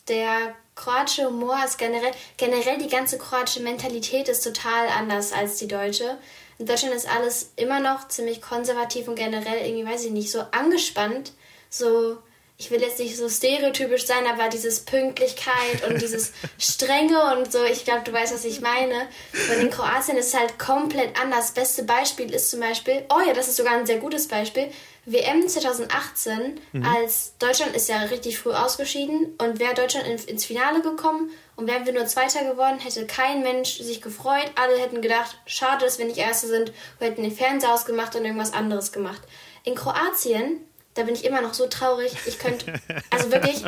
[0.09, 5.69] Der kroatische Humor ist generell, generell die ganze kroatische Mentalität ist total anders als die
[5.69, 6.19] deutsche.
[6.59, 10.41] In Deutschland ist alles immer noch ziemlich konservativ und generell irgendwie, weiß ich nicht, so
[10.51, 11.33] angespannt.
[11.71, 12.19] So,
[12.61, 17.65] ich will jetzt nicht so stereotypisch sein, aber dieses Pünktlichkeit und dieses Strenge und so,
[17.65, 19.09] ich glaube, du weißt, was ich meine.
[19.33, 21.53] Und in Kroatien ist es halt komplett anders.
[21.53, 24.71] Beste Beispiel ist zum Beispiel, oh ja, das ist sogar ein sehr gutes Beispiel,
[25.07, 26.85] WM 2018, mhm.
[26.85, 31.67] als Deutschland ist ja richtig früh ausgeschieden und wäre Deutschland in, ins Finale gekommen und
[31.67, 34.51] wären wir nur Zweiter geworden, hätte kein Mensch sich gefreut.
[34.57, 38.27] Alle hätten gedacht, schade, dass wir nicht Erste sind, wir hätten den Fernseher ausgemacht und
[38.27, 39.23] irgendwas anderes gemacht.
[39.65, 40.61] In Kroatien
[40.95, 42.13] da bin ich immer noch so traurig.
[42.27, 42.73] Ich könnte,
[43.11, 43.65] also wirklich,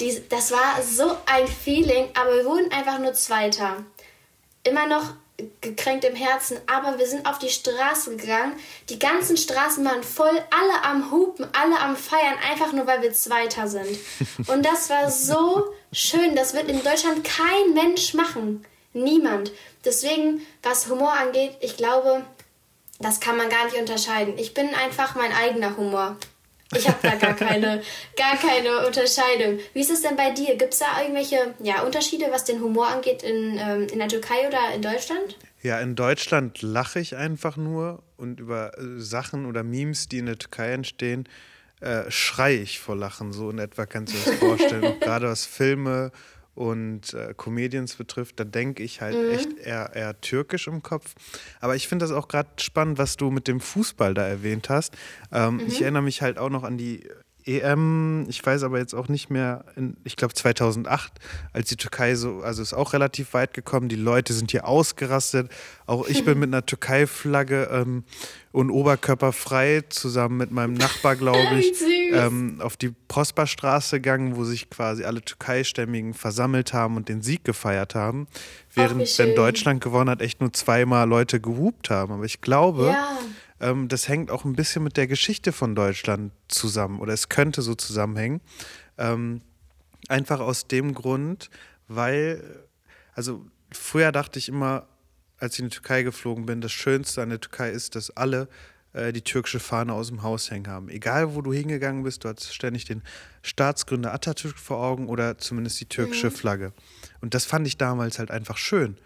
[0.00, 3.84] die, das war so ein Feeling, aber wir wurden einfach nur Zweiter.
[4.62, 5.14] Immer noch
[5.60, 8.54] gekränkt im Herzen, aber wir sind auf die Straße gegangen.
[8.88, 13.12] Die ganzen Straßen waren voll, alle am Hupen, alle am Feiern, einfach nur weil wir
[13.12, 13.98] Zweiter sind.
[14.46, 16.34] Und das war so schön.
[16.36, 18.64] Das wird in Deutschland kein Mensch machen.
[18.92, 19.52] Niemand.
[19.84, 22.24] Deswegen, was Humor angeht, ich glaube,
[22.98, 24.38] das kann man gar nicht unterscheiden.
[24.38, 26.16] Ich bin einfach mein eigener Humor.
[26.74, 27.82] Ich habe da gar keine,
[28.16, 29.60] gar keine Unterscheidung.
[29.72, 30.56] Wie ist es denn bei dir?
[30.56, 34.48] Gibt es da irgendwelche ja, Unterschiede, was den Humor angeht in, ähm, in der Türkei
[34.48, 35.36] oder in Deutschland?
[35.62, 40.26] Ja, in Deutschland lache ich einfach nur und über äh, Sachen oder Memes, die in
[40.26, 41.28] der Türkei entstehen,
[41.80, 43.32] äh, schreie ich vor Lachen.
[43.32, 44.94] So in etwa kannst du dir das vorstellen.
[45.00, 46.10] Gerade was Filme
[46.56, 49.30] und äh, Comedians betrifft, da denke ich halt mhm.
[49.30, 51.14] echt eher, eher türkisch im Kopf.
[51.60, 54.96] Aber ich finde das auch gerade spannend, was du mit dem Fußball da erwähnt hast.
[55.30, 55.66] Ähm, mhm.
[55.66, 57.08] Ich erinnere mich halt auch noch an die
[57.46, 61.12] EM, ich weiß aber jetzt auch nicht mehr, in, ich glaube 2008,
[61.52, 65.50] als die Türkei so, also ist auch relativ weit gekommen, die Leute sind hier ausgerastet.
[65.86, 68.02] Auch ich bin mit einer Türkei-Flagge ähm,
[68.50, 71.72] und Oberkörper frei zusammen mit meinem Nachbar, glaube ich,
[72.12, 77.44] ähm, auf die Prosperstraße gegangen, wo sich quasi alle Türkeistämmigen versammelt haben und den Sieg
[77.44, 78.26] gefeiert haben.
[78.74, 82.12] Während, wenn Deutschland gewonnen hat, echt nur zweimal Leute gehupt haben.
[82.12, 83.18] Aber ich glaube, ja
[83.60, 87.62] ähm, das hängt auch ein bisschen mit der Geschichte von Deutschland zusammen oder es könnte
[87.62, 88.40] so zusammenhängen.
[88.98, 89.42] Ähm,
[90.08, 91.50] Einfach aus dem Grund,
[91.88, 92.42] weil,
[93.14, 94.86] also früher dachte ich immer,
[95.38, 98.48] als ich in die Türkei geflogen bin, das Schönste an der Türkei ist, dass alle
[98.92, 100.88] äh, die türkische Fahne aus dem Haus hängen haben.
[100.88, 103.02] Egal, wo du hingegangen bist, du hattest ständig den
[103.42, 106.34] Staatsgründer Atatürk vor Augen oder zumindest die türkische mhm.
[106.34, 106.72] Flagge.
[107.20, 108.96] Und das fand ich damals halt einfach schön.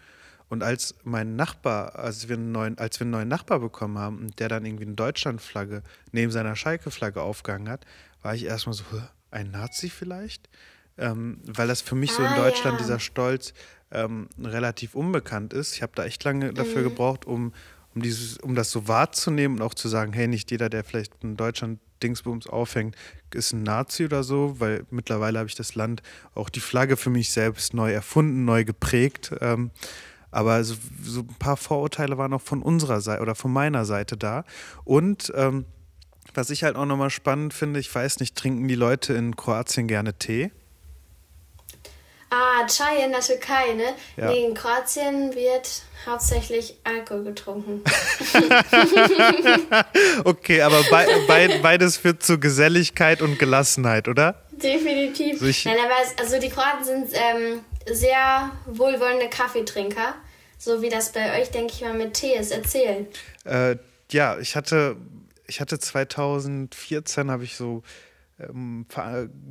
[0.51, 4.19] Und als mein Nachbar, als wir einen neuen, als wir einen neuen Nachbar bekommen haben
[4.19, 7.85] und der dann irgendwie eine Deutschlandflagge neben seiner Schalke-Flagge aufgehangen hat,
[8.21, 8.83] war ich erstmal so,
[9.31, 10.49] ein Nazi vielleicht?
[10.97, 13.53] Ähm, weil das für mich so in ah, Deutschland dieser Stolz
[13.91, 15.73] ähm, relativ unbekannt ist.
[15.73, 16.89] Ich habe da echt lange dafür mhm.
[16.89, 17.53] gebraucht, um,
[17.95, 21.13] um, dieses, um das so wahrzunehmen und auch zu sagen, hey, nicht jeder, der vielleicht
[21.23, 22.97] in Deutschland Dingsbums aufhängt,
[23.33, 26.03] ist ein Nazi oder so, weil mittlerweile habe ich das Land,
[26.35, 29.31] auch die Flagge für mich selbst neu erfunden, neu geprägt.
[29.39, 29.71] Ähm,
[30.31, 34.17] aber so, so, ein paar Vorurteile waren auch von unserer Seite oder von meiner Seite
[34.17, 34.43] da.
[34.83, 35.65] Und ähm,
[36.33, 39.87] was ich halt auch nochmal spannend finde, ich weiß nicht, trinken die Leute in Kroatien
[39.87, 40.51] gerne Tee?
[42.29, 43.93] Ah, Chai in der Türkei, ne?
[44.15, 44.31] Ja.
[44.31, 47.83] Nee, in Kroatien wird hauptsächlich Alkohol getrunken.
[50.23, 54.41] okay, aber be be beides führt zu Geselligkeit und Gelassenheit, oder?
[54.51, 55.41] Definitiv.
[55.41, 60.15] Also, Nein, aber es, also die Kroaten sind ähm, sehr wohlwollende Kaffeetrinker,
[60.57, 62.51] so wie das bei euch, denke ich mal, mit Tee ist.
[62.51, 63.07] Erzählen.
[63.45, 63.77] Äh,
[64.11, 64.97] ja, ich hatte,
[65.47, 67.83] ich hatte 2014 habe ich so
[68.39, 68.85] ähm,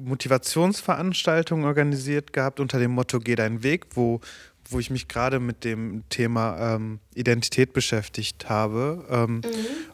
[0.05, 4.21] Motivationsveranstaltungen organisiert gehabt unter dem Motto Geh deinen Weg, wo,
[4.69, 9.05] wo ich mich gerade mit dem Thema ähm, Identität beschäftigt habe.
[9.11, 9.43] Ähm, mhm.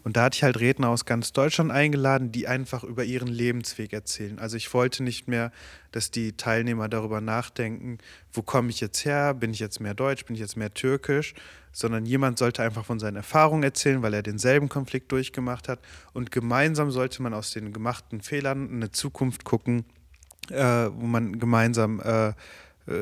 [0.02, 3.92] Und da hatte ich halt Redner aus ganz Deutschland eingeladen, die einfach über ihren Lebensweg
[3.92, 4.38] erzählen.
[4.38, 5.52] Also ich wollte nicht mehr,
[5.92, 7.98] dass die Teilnehmer darüber nachdenken,
[8.32, 11.34] wo komme ich jetzt her, bin ich jetzt mehr deutsch, bin ich jetzt mehr türkisch,
[11.72, 15.80] sondern jemand sollte einfach von seinen Erfahrungen erzählen, weil er denselben Konflikt durchgemacht hat.
[16.12, 19.84] Und gemeinsam sollte man aus den gemachten Fehlern eine Zukunft gucken,
[20.50, 20.56] äh,
[20.92, 22.32] wo man gemeinsam äh,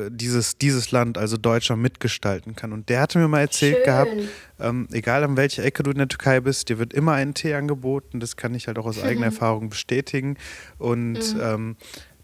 [0.09, 2.73] dieses, dieses Land, also Deutschland, mitgestalten kann.
[2.73, 3.85] Und der hatte mir mal erzählt Schön.
[3.85, 4.11] gehabt,
[4.59, 7.53] ähm, egal an welcher Ecke du in der Türkei bist, dir wird immer ein Tee
[7.53, 8.19] angeboten.
[8.19, 10.37] Das kann ich halt auch aus eigener Erfahrung bestätigen.
[10.77, 11.41] Und mhm.
[11.41, 11.75] ähm,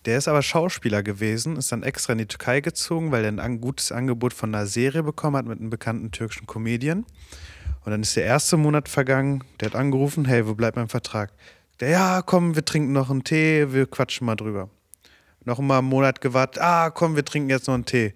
[0.05, 3.61] der ist aber Schauspieler gewesen, ist dann extra in die Türkei gezogen, weil er ein
[3.61, 7.05] gutes Angebot von einer Serie bekommen hat mit einem bekannten türkischen Comedian.
[7.85, 11.31] Und dann ist der erste Monat vergangen, der hat angerufen, hey, wo bleibt mein Vertrag?
[11.79, 14.69] Der, ja, komm, wir trinken noch einen Tee, wir quatschen mal drüber.
[15.43, 18.13] Noch mal einen Monat gewartet, ah, komm, wir trinken jetzt noch einen Tee.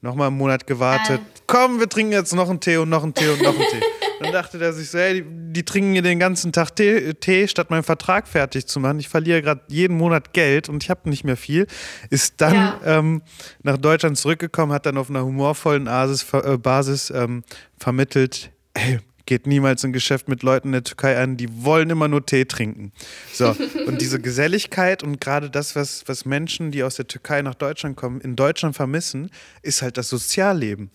[0.00, 1.40] Noch mal einen Monat gewartet, ah.
[1.46, 3.82] komm, wir trinken jetzt noch einen Tee und noch einen Tee und noch einen Tee.
[4.20, 7.46] Dann dachte der sich so, hey, die, die, trinken hier den ganzen Tag Tee, Tee,
[7.48, 8.98] statt meinen Vertrag fertig zu machen.
[8.98, 11.66] Ich verliere gerade jeden Monat Geld und ich habe nicht mehr viel.
[12.10, 12.80] Ist dann ja.
[12.84, 13.22] ähm,
[13.62, 17.44] nach Deutschland zurückgekommen, hat dann auf einer humorvollen Basis, äh, Basis ähm,
[17.78, 18.98] vermittelt, hey,
[19.28, 22.46] geht niemals ein Geschäft mit Leuten in der Türkei an, die wollen immer nur Tee
[22.46, 22.92] trinken.
[23.30, 23.54] So,
[23.86, 27.94] und diese Geselligkeit und gerade das, was, was Menschen, die aus der Türkei nach Deutschland
[27.94, 30.90] kommen, in Deutschland vermissen, ist halt das Sozialleben.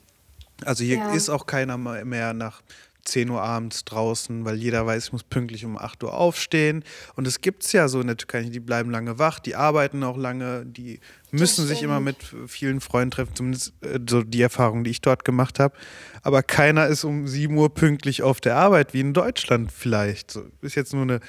[0.65, 1.13] Also hier ja.
[1.13, 2.63] ist auch keiner mehr nach
[3.05, 6.83] 10 Uhr abends draußen, weil jeder weiß, ich muss pünktlich um 8 Uhr aufstehen.
[7.15, 10.03] Und es gibt es ja so in der Türkei, die bleiben lange wach, die arbeiten
[10.03, 10.99] auch lange, die
[11.31, 15.25] müssen sich immer mit vielen Freunden treffen, zumindest äh, so die Erfahrung, die ich dort
[15.25, 15.75] gemacht habe.
[16.21, 20.31] Aber keiner ist um 7 Uhr pünktlich auf der Arbeit, wie in Deutschland vielleicht.
[20.31, 21.19] So, ist jetzt nur eine,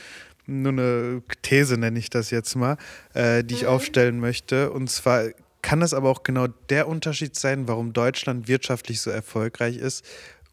[0.47, 2.77] nur eine These, nenne ich das jetzt mal,
[3.15, 3.69] äh, die ich mhm.
[3.69, 4.71] aufstellen möchte.
[4.71, 5.25] Und zwar
[5.65, 10.05] kann es aber auch genau der Unterschied sein, warum Deutschland wirtschaftlich so erfolgreich ist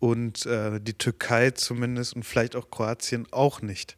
[0.01, 3.95] und äh, die Türkei zumindest und vielleicht auch Kroatien auch nicht.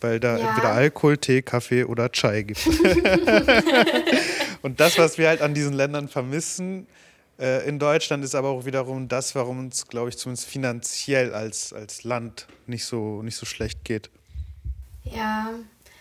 [0.00, 0.50] Weil da ja.
[0.50, 2.64] entweder Alkohol, Tee, Kaffee oder Chai gibt.
[4.62, 6.86] und das, was wir halt an diesen Ländern vermissen,
[7.40, 11.72] äh, in Deutschland ist aber auch wiederum das, warum uns, glaube ich, zumindest finanziell als,
[11.72, 14.10] als Land nicht so, nicht so schlecht geht.
[15.04, 15.48] Ja.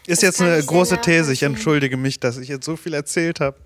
[0.06, 1.32] Ist jetzt eine große These.
[1.32, 3.58] Ich entschuldige mich, dass ich jetzt so viel erzählt habe.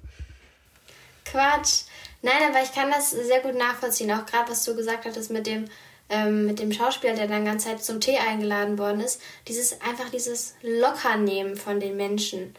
[1.31, 1.83] Quatsch.
[2.21, 4.11] Nein, aber ich kann das sehr gut nachvollziehen.
[4.11, 5.65] Auch gerade, was du gesagt hattest mit dem,
[6.09, 9.21] ähm, mit dem Schauspieler, der dann ganze Zeit zum Tee eingeladen worden ist.
[9.47, 12.55] Dieses, einfach dieses Lockernehmen von den Menschen.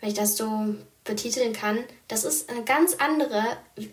[0.00, 3.42] Wenn ich das so betiteln kann, das ist eine ganz andere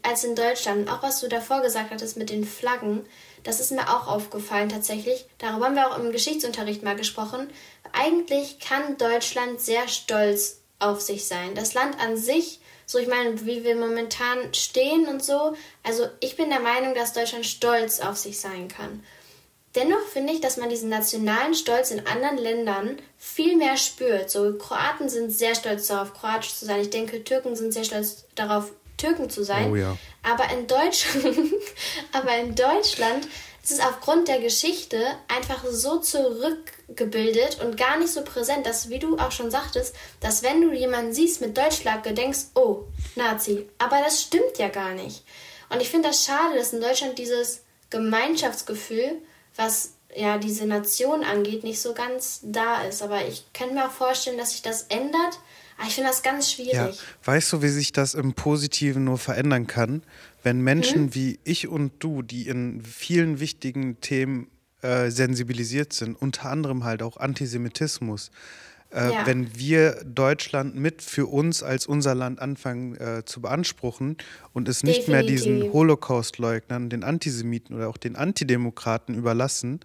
[0.03, 0.89] als in Deutschland.
[0.89, 3.05] Auch was du davor gesagt hattest mit den Flaggen,
[3.43, 5.25] das ist mir auch aufgefallen tatsächlich.
[5.37, 7.49] Darüber haben wir auch im Geschichtsunterricht mal gesprochen.
[7.91, 11.53] Eigentlich kann Deutschland sehr stolz auf sich sein.
[11.55, 12.60] Das Land an sich
[12.91, 15.55] so, ich meine, wie wir momentan stehen und so.
[15.83, 19.03] Also, ich bin der Meinung, dass Deutschland stolz auf sich sein kann.
[19.75, 24.29] Dennoch finde ich, dass man diesen nationalen Stolz in anderen Ländern viel mehr spürt.
[24.29, 26.81] So, Kroaten sind sehr stolz darauf, kroatisch zu sein.
[26.81, 29.71] Ich denke, Türken sind sehr stolz darauf, Türken zu sein.
[29.71, 29.97] Oh ja.
[30.23, 31.53] Aber in Deutschland,
[32.11, 33.25] aber in Deutschland
[33.63, 35.99] es ist aufgrund der Geschichte einfach so
[36.91, 40.73] zurückgebildet und gar nicht so präsent, dass, wie du auch schon sagtest, dass wenn du
[40.73, 43.67] jemanden siehst mit Deutschlacke, denkst, oh, Nazi.
[43.77, 45.23] Aber das stimmt ja gar nicht.
[45.69, 49.21] Und ich finde das schade, dass in Deutschland dieses Gemeinschaftsgefühl,
[49.55, 53.01] was ja diese Nation angeht, nicht so ganz da ist.
[53.01, 55.39] Aber ich kann mir auch vorstellen, dass sich das ändert.
[55.77, 56.73] Aber ich finde das ganz schwierig.
[56.73, 56.91] Ja.
[57.23, 60.03] Weißt du, wie sich das im Positiven nur verändern kann?
[60.43, 61.15] Wenn Menschen hm?
[61.15, 64.51] wie ich und du, die in vielen wichtigen Themen
[64.81, 68.31] äh, sensibilisiert sind, unter anderem halt auch Antisemitismus,
[68.91, 69.25] äh, ja.
[69.25, 74.17] wenn wir Deutschland mit für uns als unser Land anfangen äh, zu beanspruchen
[74.53, 75.45] und es nicht Definitiv.
[75.45, 79.79] mehr diesen Holocaust-Leugnern, den Antisemiten oder auch den Antidemokraten überlassen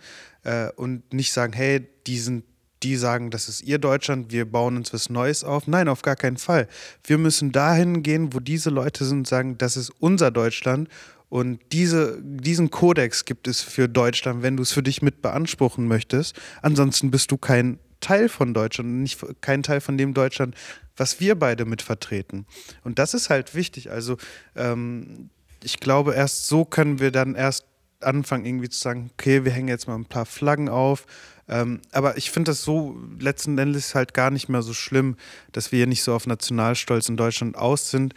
[0.44, 2.44] äh, und nicht sagen, hey, die sind
[2.82, 5.66] die sagen, das ist ihr Deutschland, wir bauen uns was Neues auf.
[5.66, 6.68] Nein, auf gar keinen Fall.
[7.02, 10.88] Wir müssen dahin gehen, wo diese Leute sind und sagen, das ist unser Deutschland
[11.28, 15.88] und diese, diesen Kodex gibt es für Deutschland, wenn du es für dich mit beanspruchen
[15.88, 16.38] möchtest.
[16.62, 20.54] Ansonsten bist du kein Teil von Deutschland nicht kein Teil von dem Deutschland,
[20.96, 22.46] was wir beide mit vertreten.
[22.84, 23.90] Und das ist halt wichtig.
[23.90, 24.16] Also
[24.54, 25.30] ähm,
[25.62, 27.64] ich glaube, erst so können wir dann erst
[28.00, 31.06] anfangen, irgendwie zu sagen, okay, wir hängen jetzt mal ein paar Flaggen auf.
[31.48, 35.16] Ähm, aber ich finde das so letzten Endes halt gar nicht mehr so schlimm,
[35.52, 38.14] dass wir hier nicht so auf Nationalstolz in Deutschland aus sind.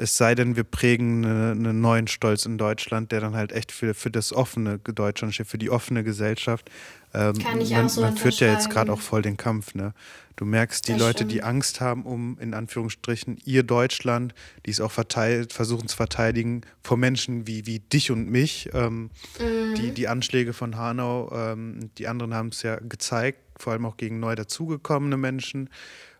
[0.00, 3.70] Es sei denn, wir prägen einen eine neuen Stolz in Deutschland, der dann halt echt
[3.70, 6.70] für, für das offene Deutschland steht, für die offene Gesellschaft.
[7.12, 9.74] Ähm, Kann ich man, auch so man führt ja jetzt gerade auch voll den Kampf.
[9.74, 9.92] Ne?
[10.36, 11.32] Du merkst, die das Leute, stimmt.
[11.32, 14.32] die Angst haben um, in Anführungsstrichen, ihr Deutschland,
[14.64, 18.70] die es auch verteilt, versuchen zu verteidigen vor Menschen wie, wie dich und mich.
[18.72, 19.74] Ähm, mhm.
[19.74, 23.98] die, die Anschläge von Hanau, ähm, die anderen haben es ja gezeigt, vor allem auch
[23.98, 25.68] gegen neu dazugekommene Menschen.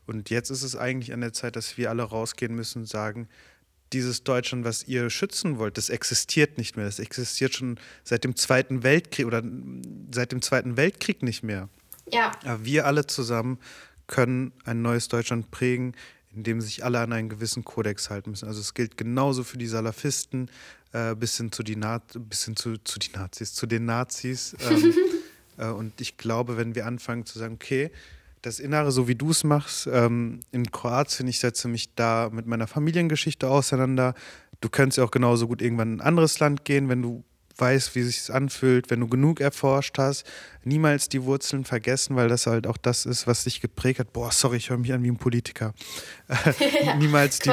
[0.07, 3.27] Und jetzt ist es eigentlich an der Zeit, dass wir alle rausgehen müssen und sagen,
[3.93, 6.87] dieses Deutschland, was ihr schützen wollt, das existiert nicht mehr.
[6.87, 9.43] Das existiert schon seit dem Zweiten Weltkrieg oder
[10.13, 11.69] seit dem Zweiten Weltkrieg nicht mehr.
[12.13, 12.33] Ja.
[12.45, 13.59] Aber wir alle zusammen
[14.07, 15.95] können ein neues Deutschland prägen,
[16.35, 18.47] in dem sich alle an einen gewissen Kodex halten müssen.
[18.47, 20.51] Also es gilt genauso für die Salafisten
[20.93, 24.57] äh, bis hin zu, die Na bis hin zu, zu die Nazis, zu den Nazis.
[24.61, 24.95] Ähm,
[25.59, 27.91] äh, und ich glaube, wenn wir anfangen zu sagen, okay,
[28.43, 32.47] das Innere, so wie du es machst, ähm, in Kroatien, ich setze mich da mit
[32.47, 34.15] meiner Familiengeschichte auseinander.
[34.61, 37.25] Du könntest ja auch genauso gut irgendwann in ein anderes Land gehen, wenn du
[37.61, 40.25] weißt, wie sich anfühlt, wenn du genug erforscht hast,
[40.65, 44.13] niemals die Wurzeln vergessen, weil das halt auch das ist, was dich geprägt hat.
[44.13, 45.75] Boah, sorry, ich höre mich an wie ein Politiker.
[46.99, 47.51] niemals, die,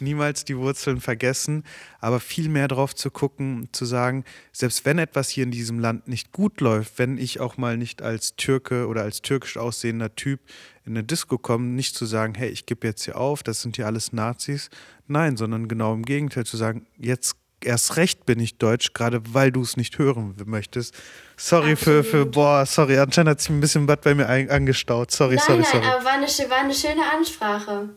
[0.00, 1.64] niemals die Wurzeln vergessen,
[2.00, 6.08] aber viel mehr drauf zu gucken, zu sagen, selbst wenn etwas hier in diesem Land
[6.08, 10.40] nicht gut läuft, wenn ich auch mal nicht als Türke oder als türkisch aussehender Typ
[10.84, 13.76] in eine Disco komme, nicht zu sagen, hey, ich gebe jetzt hier auf, das sind
[13.76, 14.70] hier alles Nazis.
[15.06, 19.52] Nein, sondern genau im Gegenteil zu sagen, jetzt erst recht bin ich deutsch, gerade weil
[19.52, 20.94] du es nicht hören möchtest.
[21.36, 25.10] Sorry für, für, boah, sorry, anscheinend hat sich ein bisschen Bad bei mir angestaut.
[25.10, 25.86] Sorry, nein, sorry, nein, sorry.
[25.86, 27.90] aber war eine, war eine schöne Ansprache.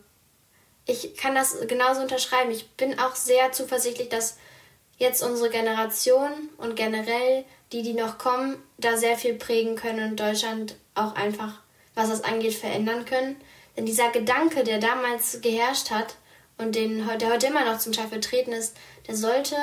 [0.86, 2.50] Ich kann das genauso unterschreiben.
[2.50, 4.36] Ich bin auch sehr zuversichtlich, dass
[4.98, 10.20] jetzt unsere Generation und generell die, die noch kommen, da sehr viel prägen können und
[10.20, 11.60] Deutschland auch einfach,
[11.94, 13.36] was das angeht, verändern können.
[13.76, 16.16] Denn dieser Gedanke, der damals geherrscht hat
[16.58, 19.56] und den, der heute immer noch zum Teil vertreten ist, der sollte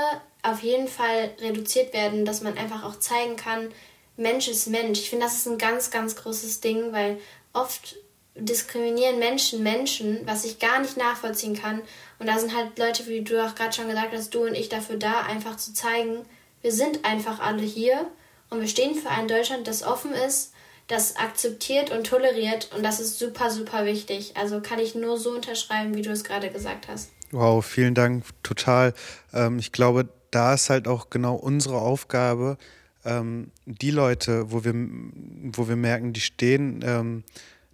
[0.43, 3.71] auf jeden Fall reduziert werden, dass man einfach auch zeigen kann,
[4.17, 4.99] Mensch ist Mensch.
[4.99, 7.19] Ich finde, das ist ein ganz, ganz großes Ding, weil
[7.53, 7.95] oft
[8.35, 11.81] diskriminieren Menschen Menschen, was ich gar nicht nachvollziehen kann.
[12.19, 14.69] Und da sind halt Leute, wie du auch gerade schon gesagt hast, du und ich
[14.69, 16.25] dafür da, einfach zu zeigen,
[16.61, 18.07] wir sind einfach alle hier
[18.49, 20.53] und wir stehen für ein Deutschland, das offen ist,
[20.87, 24.33] das akzeptiert und toleriert und das ist super, super wichtig.
[24.35, 27.09] Also kann ich nur so unterschreiben, wie du es gerade gesagt hast.
[27.31, 28.93] Wow, vielen Dank, total.
[29.33, 32.57] Ähm, ich glaube, da ist halt auch genau unsere Aufgabe,
[33.05, 37.23] ähm, die Leute, wo wir, wo wir merken, die stehen, ähm,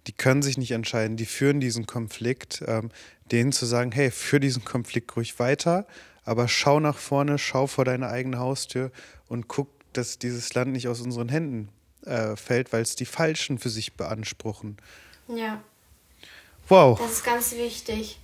[0.06, 2.90] die können sich nicht entscheiden, die führen diesen Konflikt, ähm,
[3.30, 5.86] denen zu sagen, hey, führ diesen Konflikt ruhig weiter,
[6.24, 8.90] aber schau nach vorne, schau vor deine eigene Haustür
[9.28, 11.68] und guck, dass dieses Land nicht aus unseren Händen
[12.06, 14.78] äh, fällt, weil es die Falschen für sich beanspruchen.
[15.28, 15.62] Ja.
[16.68, 16.98] Wow.
[16.98, 18.18] Das ist ganz wichtig.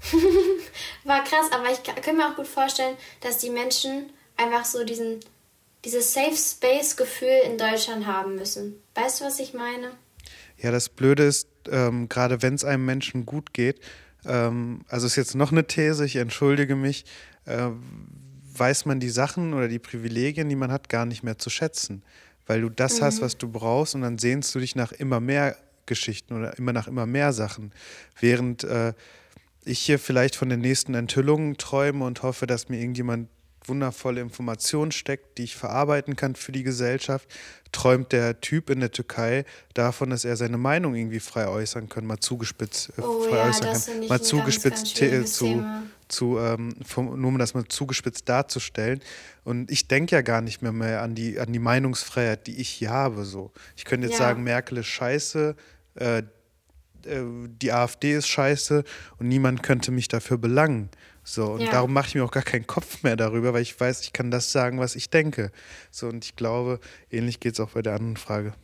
[1.04, 5.20] War krass, aber ich kann mir auch gut vorstellen, dass die Menschen einfach so diesen,
[5.84, 8.82] dieses Safe Space Gefühl in Deutschland haben müssen.
[8.94, 9.92] Weißt du, was ich meine?
[10.58, 13.80] Ja, das Blöde ist, ähm, gerade wenn es einem Menschen gut geht,
[14.24, 17.04] ähm, also ist jetzt noch eine These, ich entschuldige mich,
[17.46, 17.70] äh,
[18.54, 22.02] weiß man die Sachen oder die Privilegien, die man hat, gar nicht mehr zu schätzen.
[22.46, 23.04] Weil du das mhm.
[23.04, 26.72] hast, was du brauchst und dann sehnst du dich nach immer mehr Geschichten oder immer
[26.72, 27.72] nach immer mehr Sachen.
[28.18, 28.92] Während äh,
[29.64, 33.28] ich hier vielleicht von den nächsten Enthüllungen träume und hoffe, dass mir irgendjemand
[33.66, 37.28] wundervolle Informationen steckt, die ich verarbeiten kann für die Gesellschaft,
[37.72, 39.44] träumt der Typ in der Türkei
[39.74, 43.44] davon, dass er seine Meinung irgendwie frei äußern kann, mal zugespitzt äh, Oh frei ja,
[43.44, 45.82] äußern kann, mal zugespitzt ganz, ganz zu, Thema.
[46.08, 49.00] zu ähm, vom, nur um das mal zugespitzt darzustellen.
[49.44, 52.68] Und ich denke ja gar nicht mehr, mehr an die an die Meinungsfreiheit, die ich
[52.70, 53.24] hier habe.
[53.26, 54.26] So, ich könnte jetzt Ja.
[54.26, 55.54] sagen, Merkel ist scheiße.
[55.96, 56.22] Äh,
[57.06, 58.84] äh, die AfD ist scheiße
[59.18, 60.90] und niemand könnte mich dafür belangen.
[61.22, 61.70] So, und Ja.
[61.70, 64.30] darum mache ich mir auch gar keinen Kopf mehr darüber, weil ich weiß, ich kann
[64.30, 65.52] das sagen, was ich denke.
[65.90, 66.80] So, und ich glaube,
[67.10, 68.54] ähnlich geht es auch bei der anderen Frage.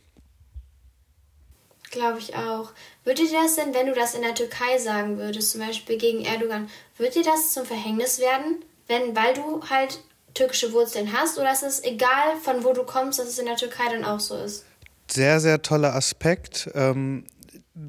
[1.91, 2.73] Glaube ich auch.
[3.05, 6.25] Würde dir das denn, wenn du das in der Türkei sagen würdest, zum Beispiel gegen
[6.25, 10.01] Erdogan, würde dir das zum Verhängnis werden, wenn, weil du halt
[10.33, 13.55] türkische Wurzeln hast, oder ist es egal, von wo du kommst, dass es in der
[13.55, 14.65] Türkei dann auch so ist?
[15.09, 16.69] Sehr, sehr toller Aspekt.
[16.75, 17.25] Ähm,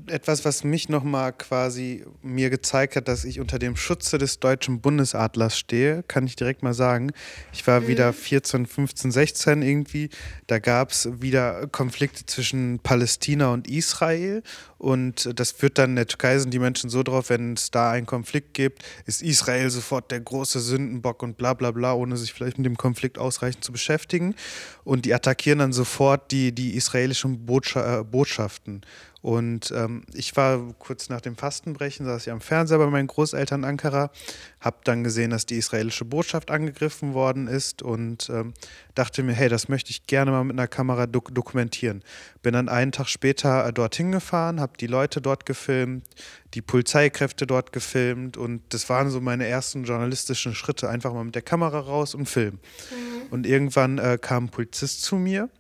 [0.07, 4.80] etwas, was mich nochmal quasi mir gezeigt hat, dass ich unter dem Schutze des deutschen
[4.80, 7.12] Bundesadlers stehe, kann ich direkt mal sagen.
[7.53, 10.11] Ich war wieder 14, 15, 16 irgendwie.
[10.47, 14.43] Da gab es wieder Konflikte zwischen Palästina und Israel.
[14.76, 17.91] Und das wird dann in der Türkei sind die Menschen so drauf, wenn es da
[17.91, 22.32] einen Konflikt gibt, ist Israel sofort der große Sündenbock und bla bla bla, ohne sich
[22.32, 24.34] vielleicht mit dem Konflikt ausreichend zu beschäftigen.
[24.84, 28.82] Und die attackieren dann sofort die, die israelischen Botscha äh, Botschaften.
[29.28, 33.60] Und ähm, ich war kurz nach dem Fastenbrechen, saß ich am Fernseher bei meinen Großeltern
[33.60, 34.10] in Ankara,
[34.58, 38.54] habe dann gesehen, dass die israelische Botschaft angegriffen worden ist und ähm,
[38.94, 42.02] dachte mir, hey, das möchte ich gerne mal mit einer Kamera dok dokumentieren.
[42.40, 46.04] Bin dann einen Tag später äh, dorthin gefahren, habe die Leute dort gefilmt,
[46.54, 51.34] die Polizeikräfte dort gefilmt und das waren so meine ersten journalistischen Schritte, einfach mal mit
[51.34, 52.60] der Kamera raus und filmen.
[53.28, 55.50] Und irgendwann äh, kam ein Polizist zu mir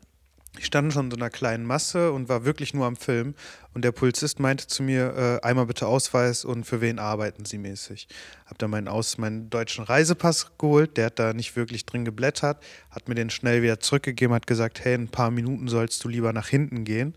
[0.58, 3.34] ich stand schon in so einer kleinen Masse und war wirklich nur am Film.
[3.74, 7.58] Und der Polizist meinte zu mir, äh, einmal bitte Ausweis und für wen arbeiten Sie
[7.58, 8.08] mäßig.
[8.46, 12.62] Hab dann meinen, Aus meinen deutschen Reisepass geholt, der hat da nicht wirklich drin geblättert,
[12.90, 16.08] hat mir den schnell wieder zurückgegeben, hat gesagt, hey, in ein paar Minuten sollst du
[16.08, 17.14] lieber nach hinten gehen,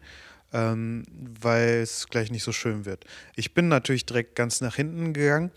[0.53, 1.03] ähm,
[1.41, 3.05] weil es gleich nicht so schön wird.
[3.35, 5.51] Ich bin natürlich direkt ganz nach hinten gegangen.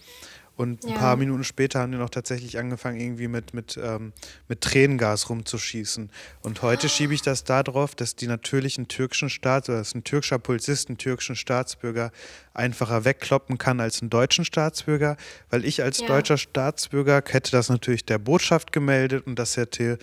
[0.57, 0.95] Und ein Ja.
[0.95, 4.13] paar Minuten später haben die noch tatsächlich angefangen, irgendwie mit, mit, ähm,
[4.47, 6.11] mit Tränengas rumzuschießen.
[6.43, 10.05] Und heute schiebe ich das darauf, dass die natürlich einen türkischen Staat oder dass ein
[10.05, 12.13] türkischer Polizist einen türkischen Staatsbürger
[12.53, 15.17] einfacher wegkloppen kann als einen deutschen Staatsbürger,
[15.51, 16.07] weil ich als Ja.
[16.07, 19.99] deutscher Staatsbürger hätte das natürlich der Botschaft gemeldet und das hätte,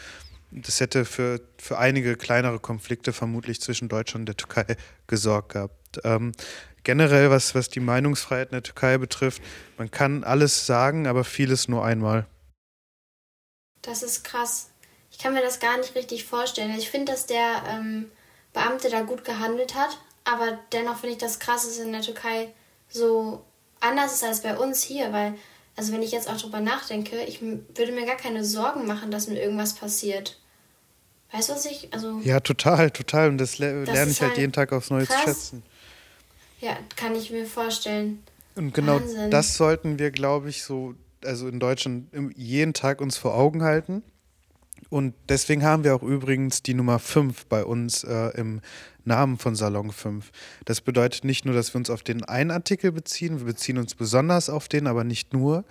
[0.52, 4.76] das hätte für, für einige kleinere Konflikte vermutlich zwischen Deutschland und der Türkei
[5.08, 6.00] gesorgt gehabt.
[6.04, 6.32] Ähm,
[6.84, 9.42] generell, was, was die Meinungsfreiheit in der Türkei betrifft,
[9.78, 12.26] man kann alles sagen, aber vieles nur einmal.
[13.82, 14.70] Das ist krass.
[15.12, 16.72] Ich kann mir das gar nicht richtig vorstellen.
[16.78, 18.12] Ich finde, dass der ähm,
[18.54, 22.02] Beamte da gut gehandelt hat, aber dennoch finde ich das krass, dass es in der
[22.02, 22.50] Türkei
[22.90, 23.44] so
[23.80, 25.34] anders ist als bei uns hier, weil,
[25.76, 29.28] also wenn ich jetzt auch drüber nachdenke, ich würde mir gar keine Sorgen machen, dass
[29.28, 30.38] mir irgendwas passiert.
[31.32, 33.30] Weißt du, was ich, also, ja, total, total.
[33.30, 35.54] Und das, le Das lerne ich halt halt jeden Tag aufs Neue zu krass.
[36.62, 36.86] Schätzen.
[36.96, 38.24] kann ich mir vorstellen.
[38.56, 39.32] Und genau Wahnsinn.
[39.32, 44.04] das sollten wir, glaube ich, so, also in Deutschland jeden Tag uns vor Augen halten.
[44.90, 48.62] Und deswegen haben wir auch übrigens die Nummer 5 bei uns äh, im
[49.06, 50.32] Namen von Salon 5.
[50.66, 53.96] Das bedeutet nicht nur, dass wir uns auf den einen Artikel beziehen, wir beziehen uns
[53.96, 55.64] besonders auf den, aber nicht nur.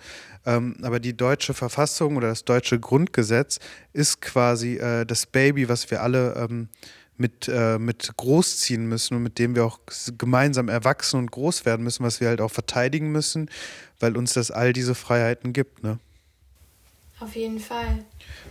[0.45, 3.59] Ähm, aber die deutsche Verfassung oder das deutsche Grundgesetz
[3.93, 6.69] ist quasi äh, das Baby, was wir alle ähm,
[7.21, 9.79] mit, äh, mit großziehen müssen und mit dem wir auch
[10.17, 13.49] gemeinsam erwachsen und groß werden müssen, was wir halt auch verteidigen müssen,
[13.99, 15.83] weil uns das all diese Freiheiten gibt.
[15.83, 15.99] Ne?
[17.21, 18.03] Auf jeden Fall.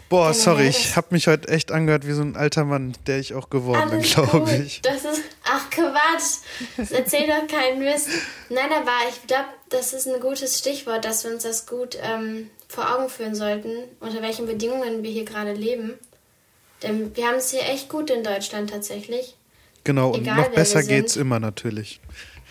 [0.08, 3.18] Boah, Generell sorry, ich habe mich heute echt angehört wie so ein alter Mann, der
[3.18, 4.80] ich auch geworden bin, glaube ich.
[4.82, 5.22] Das ist.
[5.44, 6.38] Ach Quatsch.
[6.76, 8.08] Das erzählt doch keinen Mist.
[8.48, 12.48] Nein, aber ich glaube, das ist ein gutes Stichwort, dass wir uns das gut ähm,
[12.68, 15.94] vor Augen führen sollten, unter welchen Bedingungen wir hier gerade leben.
[16.83, 19.37] Denn wir haben es hier echt gut in Deutschland tatsächlich.
[19.85, 20.89] Genau, und Egal, noch wer wir besser sind.
[20.89, 22.01] geht's immer natürlich.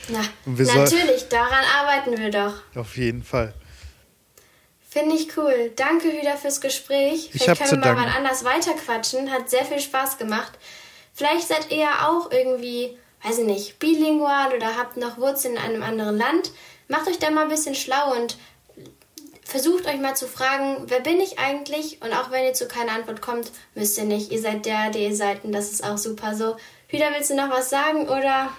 [0.07, 2.53] Na, Und natürlich, daran arbeiten wir doch.
[2.75, 3.53] Auf jeden Fall.
[4.89, 5.71] Finde ich cool.
[5.75, 7.29] Danke wieder fürs Gespräch.
[7.33, 8.03] Ich Vielleicht können wir mal danken.
[8.05, 9.31] wann anders weiterquatschen.
[9.31, 10.53] Hat sehr viel Spaß gemacht.
[11.13, 15.61] Vielleicht seid ihr ja auch irgendwie, weiß ich nicht, bilingual oder habt noch Wurzeln in
[15.61, 16.51] einem anderen Land.
[16.87, 18.37] Macht euch da mal ein bisschen schlau und
[19.49, 21.99] versucht euch mal zu fragen, wer bin ich eigentlich?
[22.01, 24.31] Und auch wenn ihr zu keiner Antwort kommt, müsst ihr nicht.
[24.31, 26.55] Ihr seid der, der ihr seid und das ist auch super so.
[26.87, 28.49] Hüda, willst du noch was sagen oder?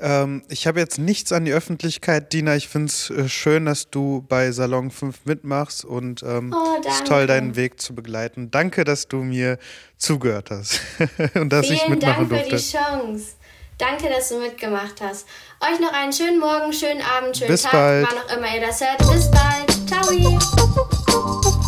[0.00, 2.56] Ähm, ich habe jetzt nichts an die Öffentlichkeit, Dina.
[2.56, 6.94] Ich finde es äh, schön, dass du bei Salon 5 mitmachst und ähm, Oh, es
[6.96, 8.50] ist toll, deinen Weg zu begleiten.
[8.50, 9.58] Danke, dass du mir
[9.96, 10.80] zugehört hast
[11.34, 12.56] und dass ich Vielen mitmachen Dank für durfte.
[12.56, 13.34] die Chance.
[13.78, 15.26] Danke, dass du mitgemacht hast.
[15.60, 18.06] Euch noch einen schönen Morgen, schönen Abend, schönen Bis Tag, bald.
[18.08, 18.98] wann auch immer ihr das hört.
[18.98, 19.74] Bis bald.
[19.88, 21.63] Ciao.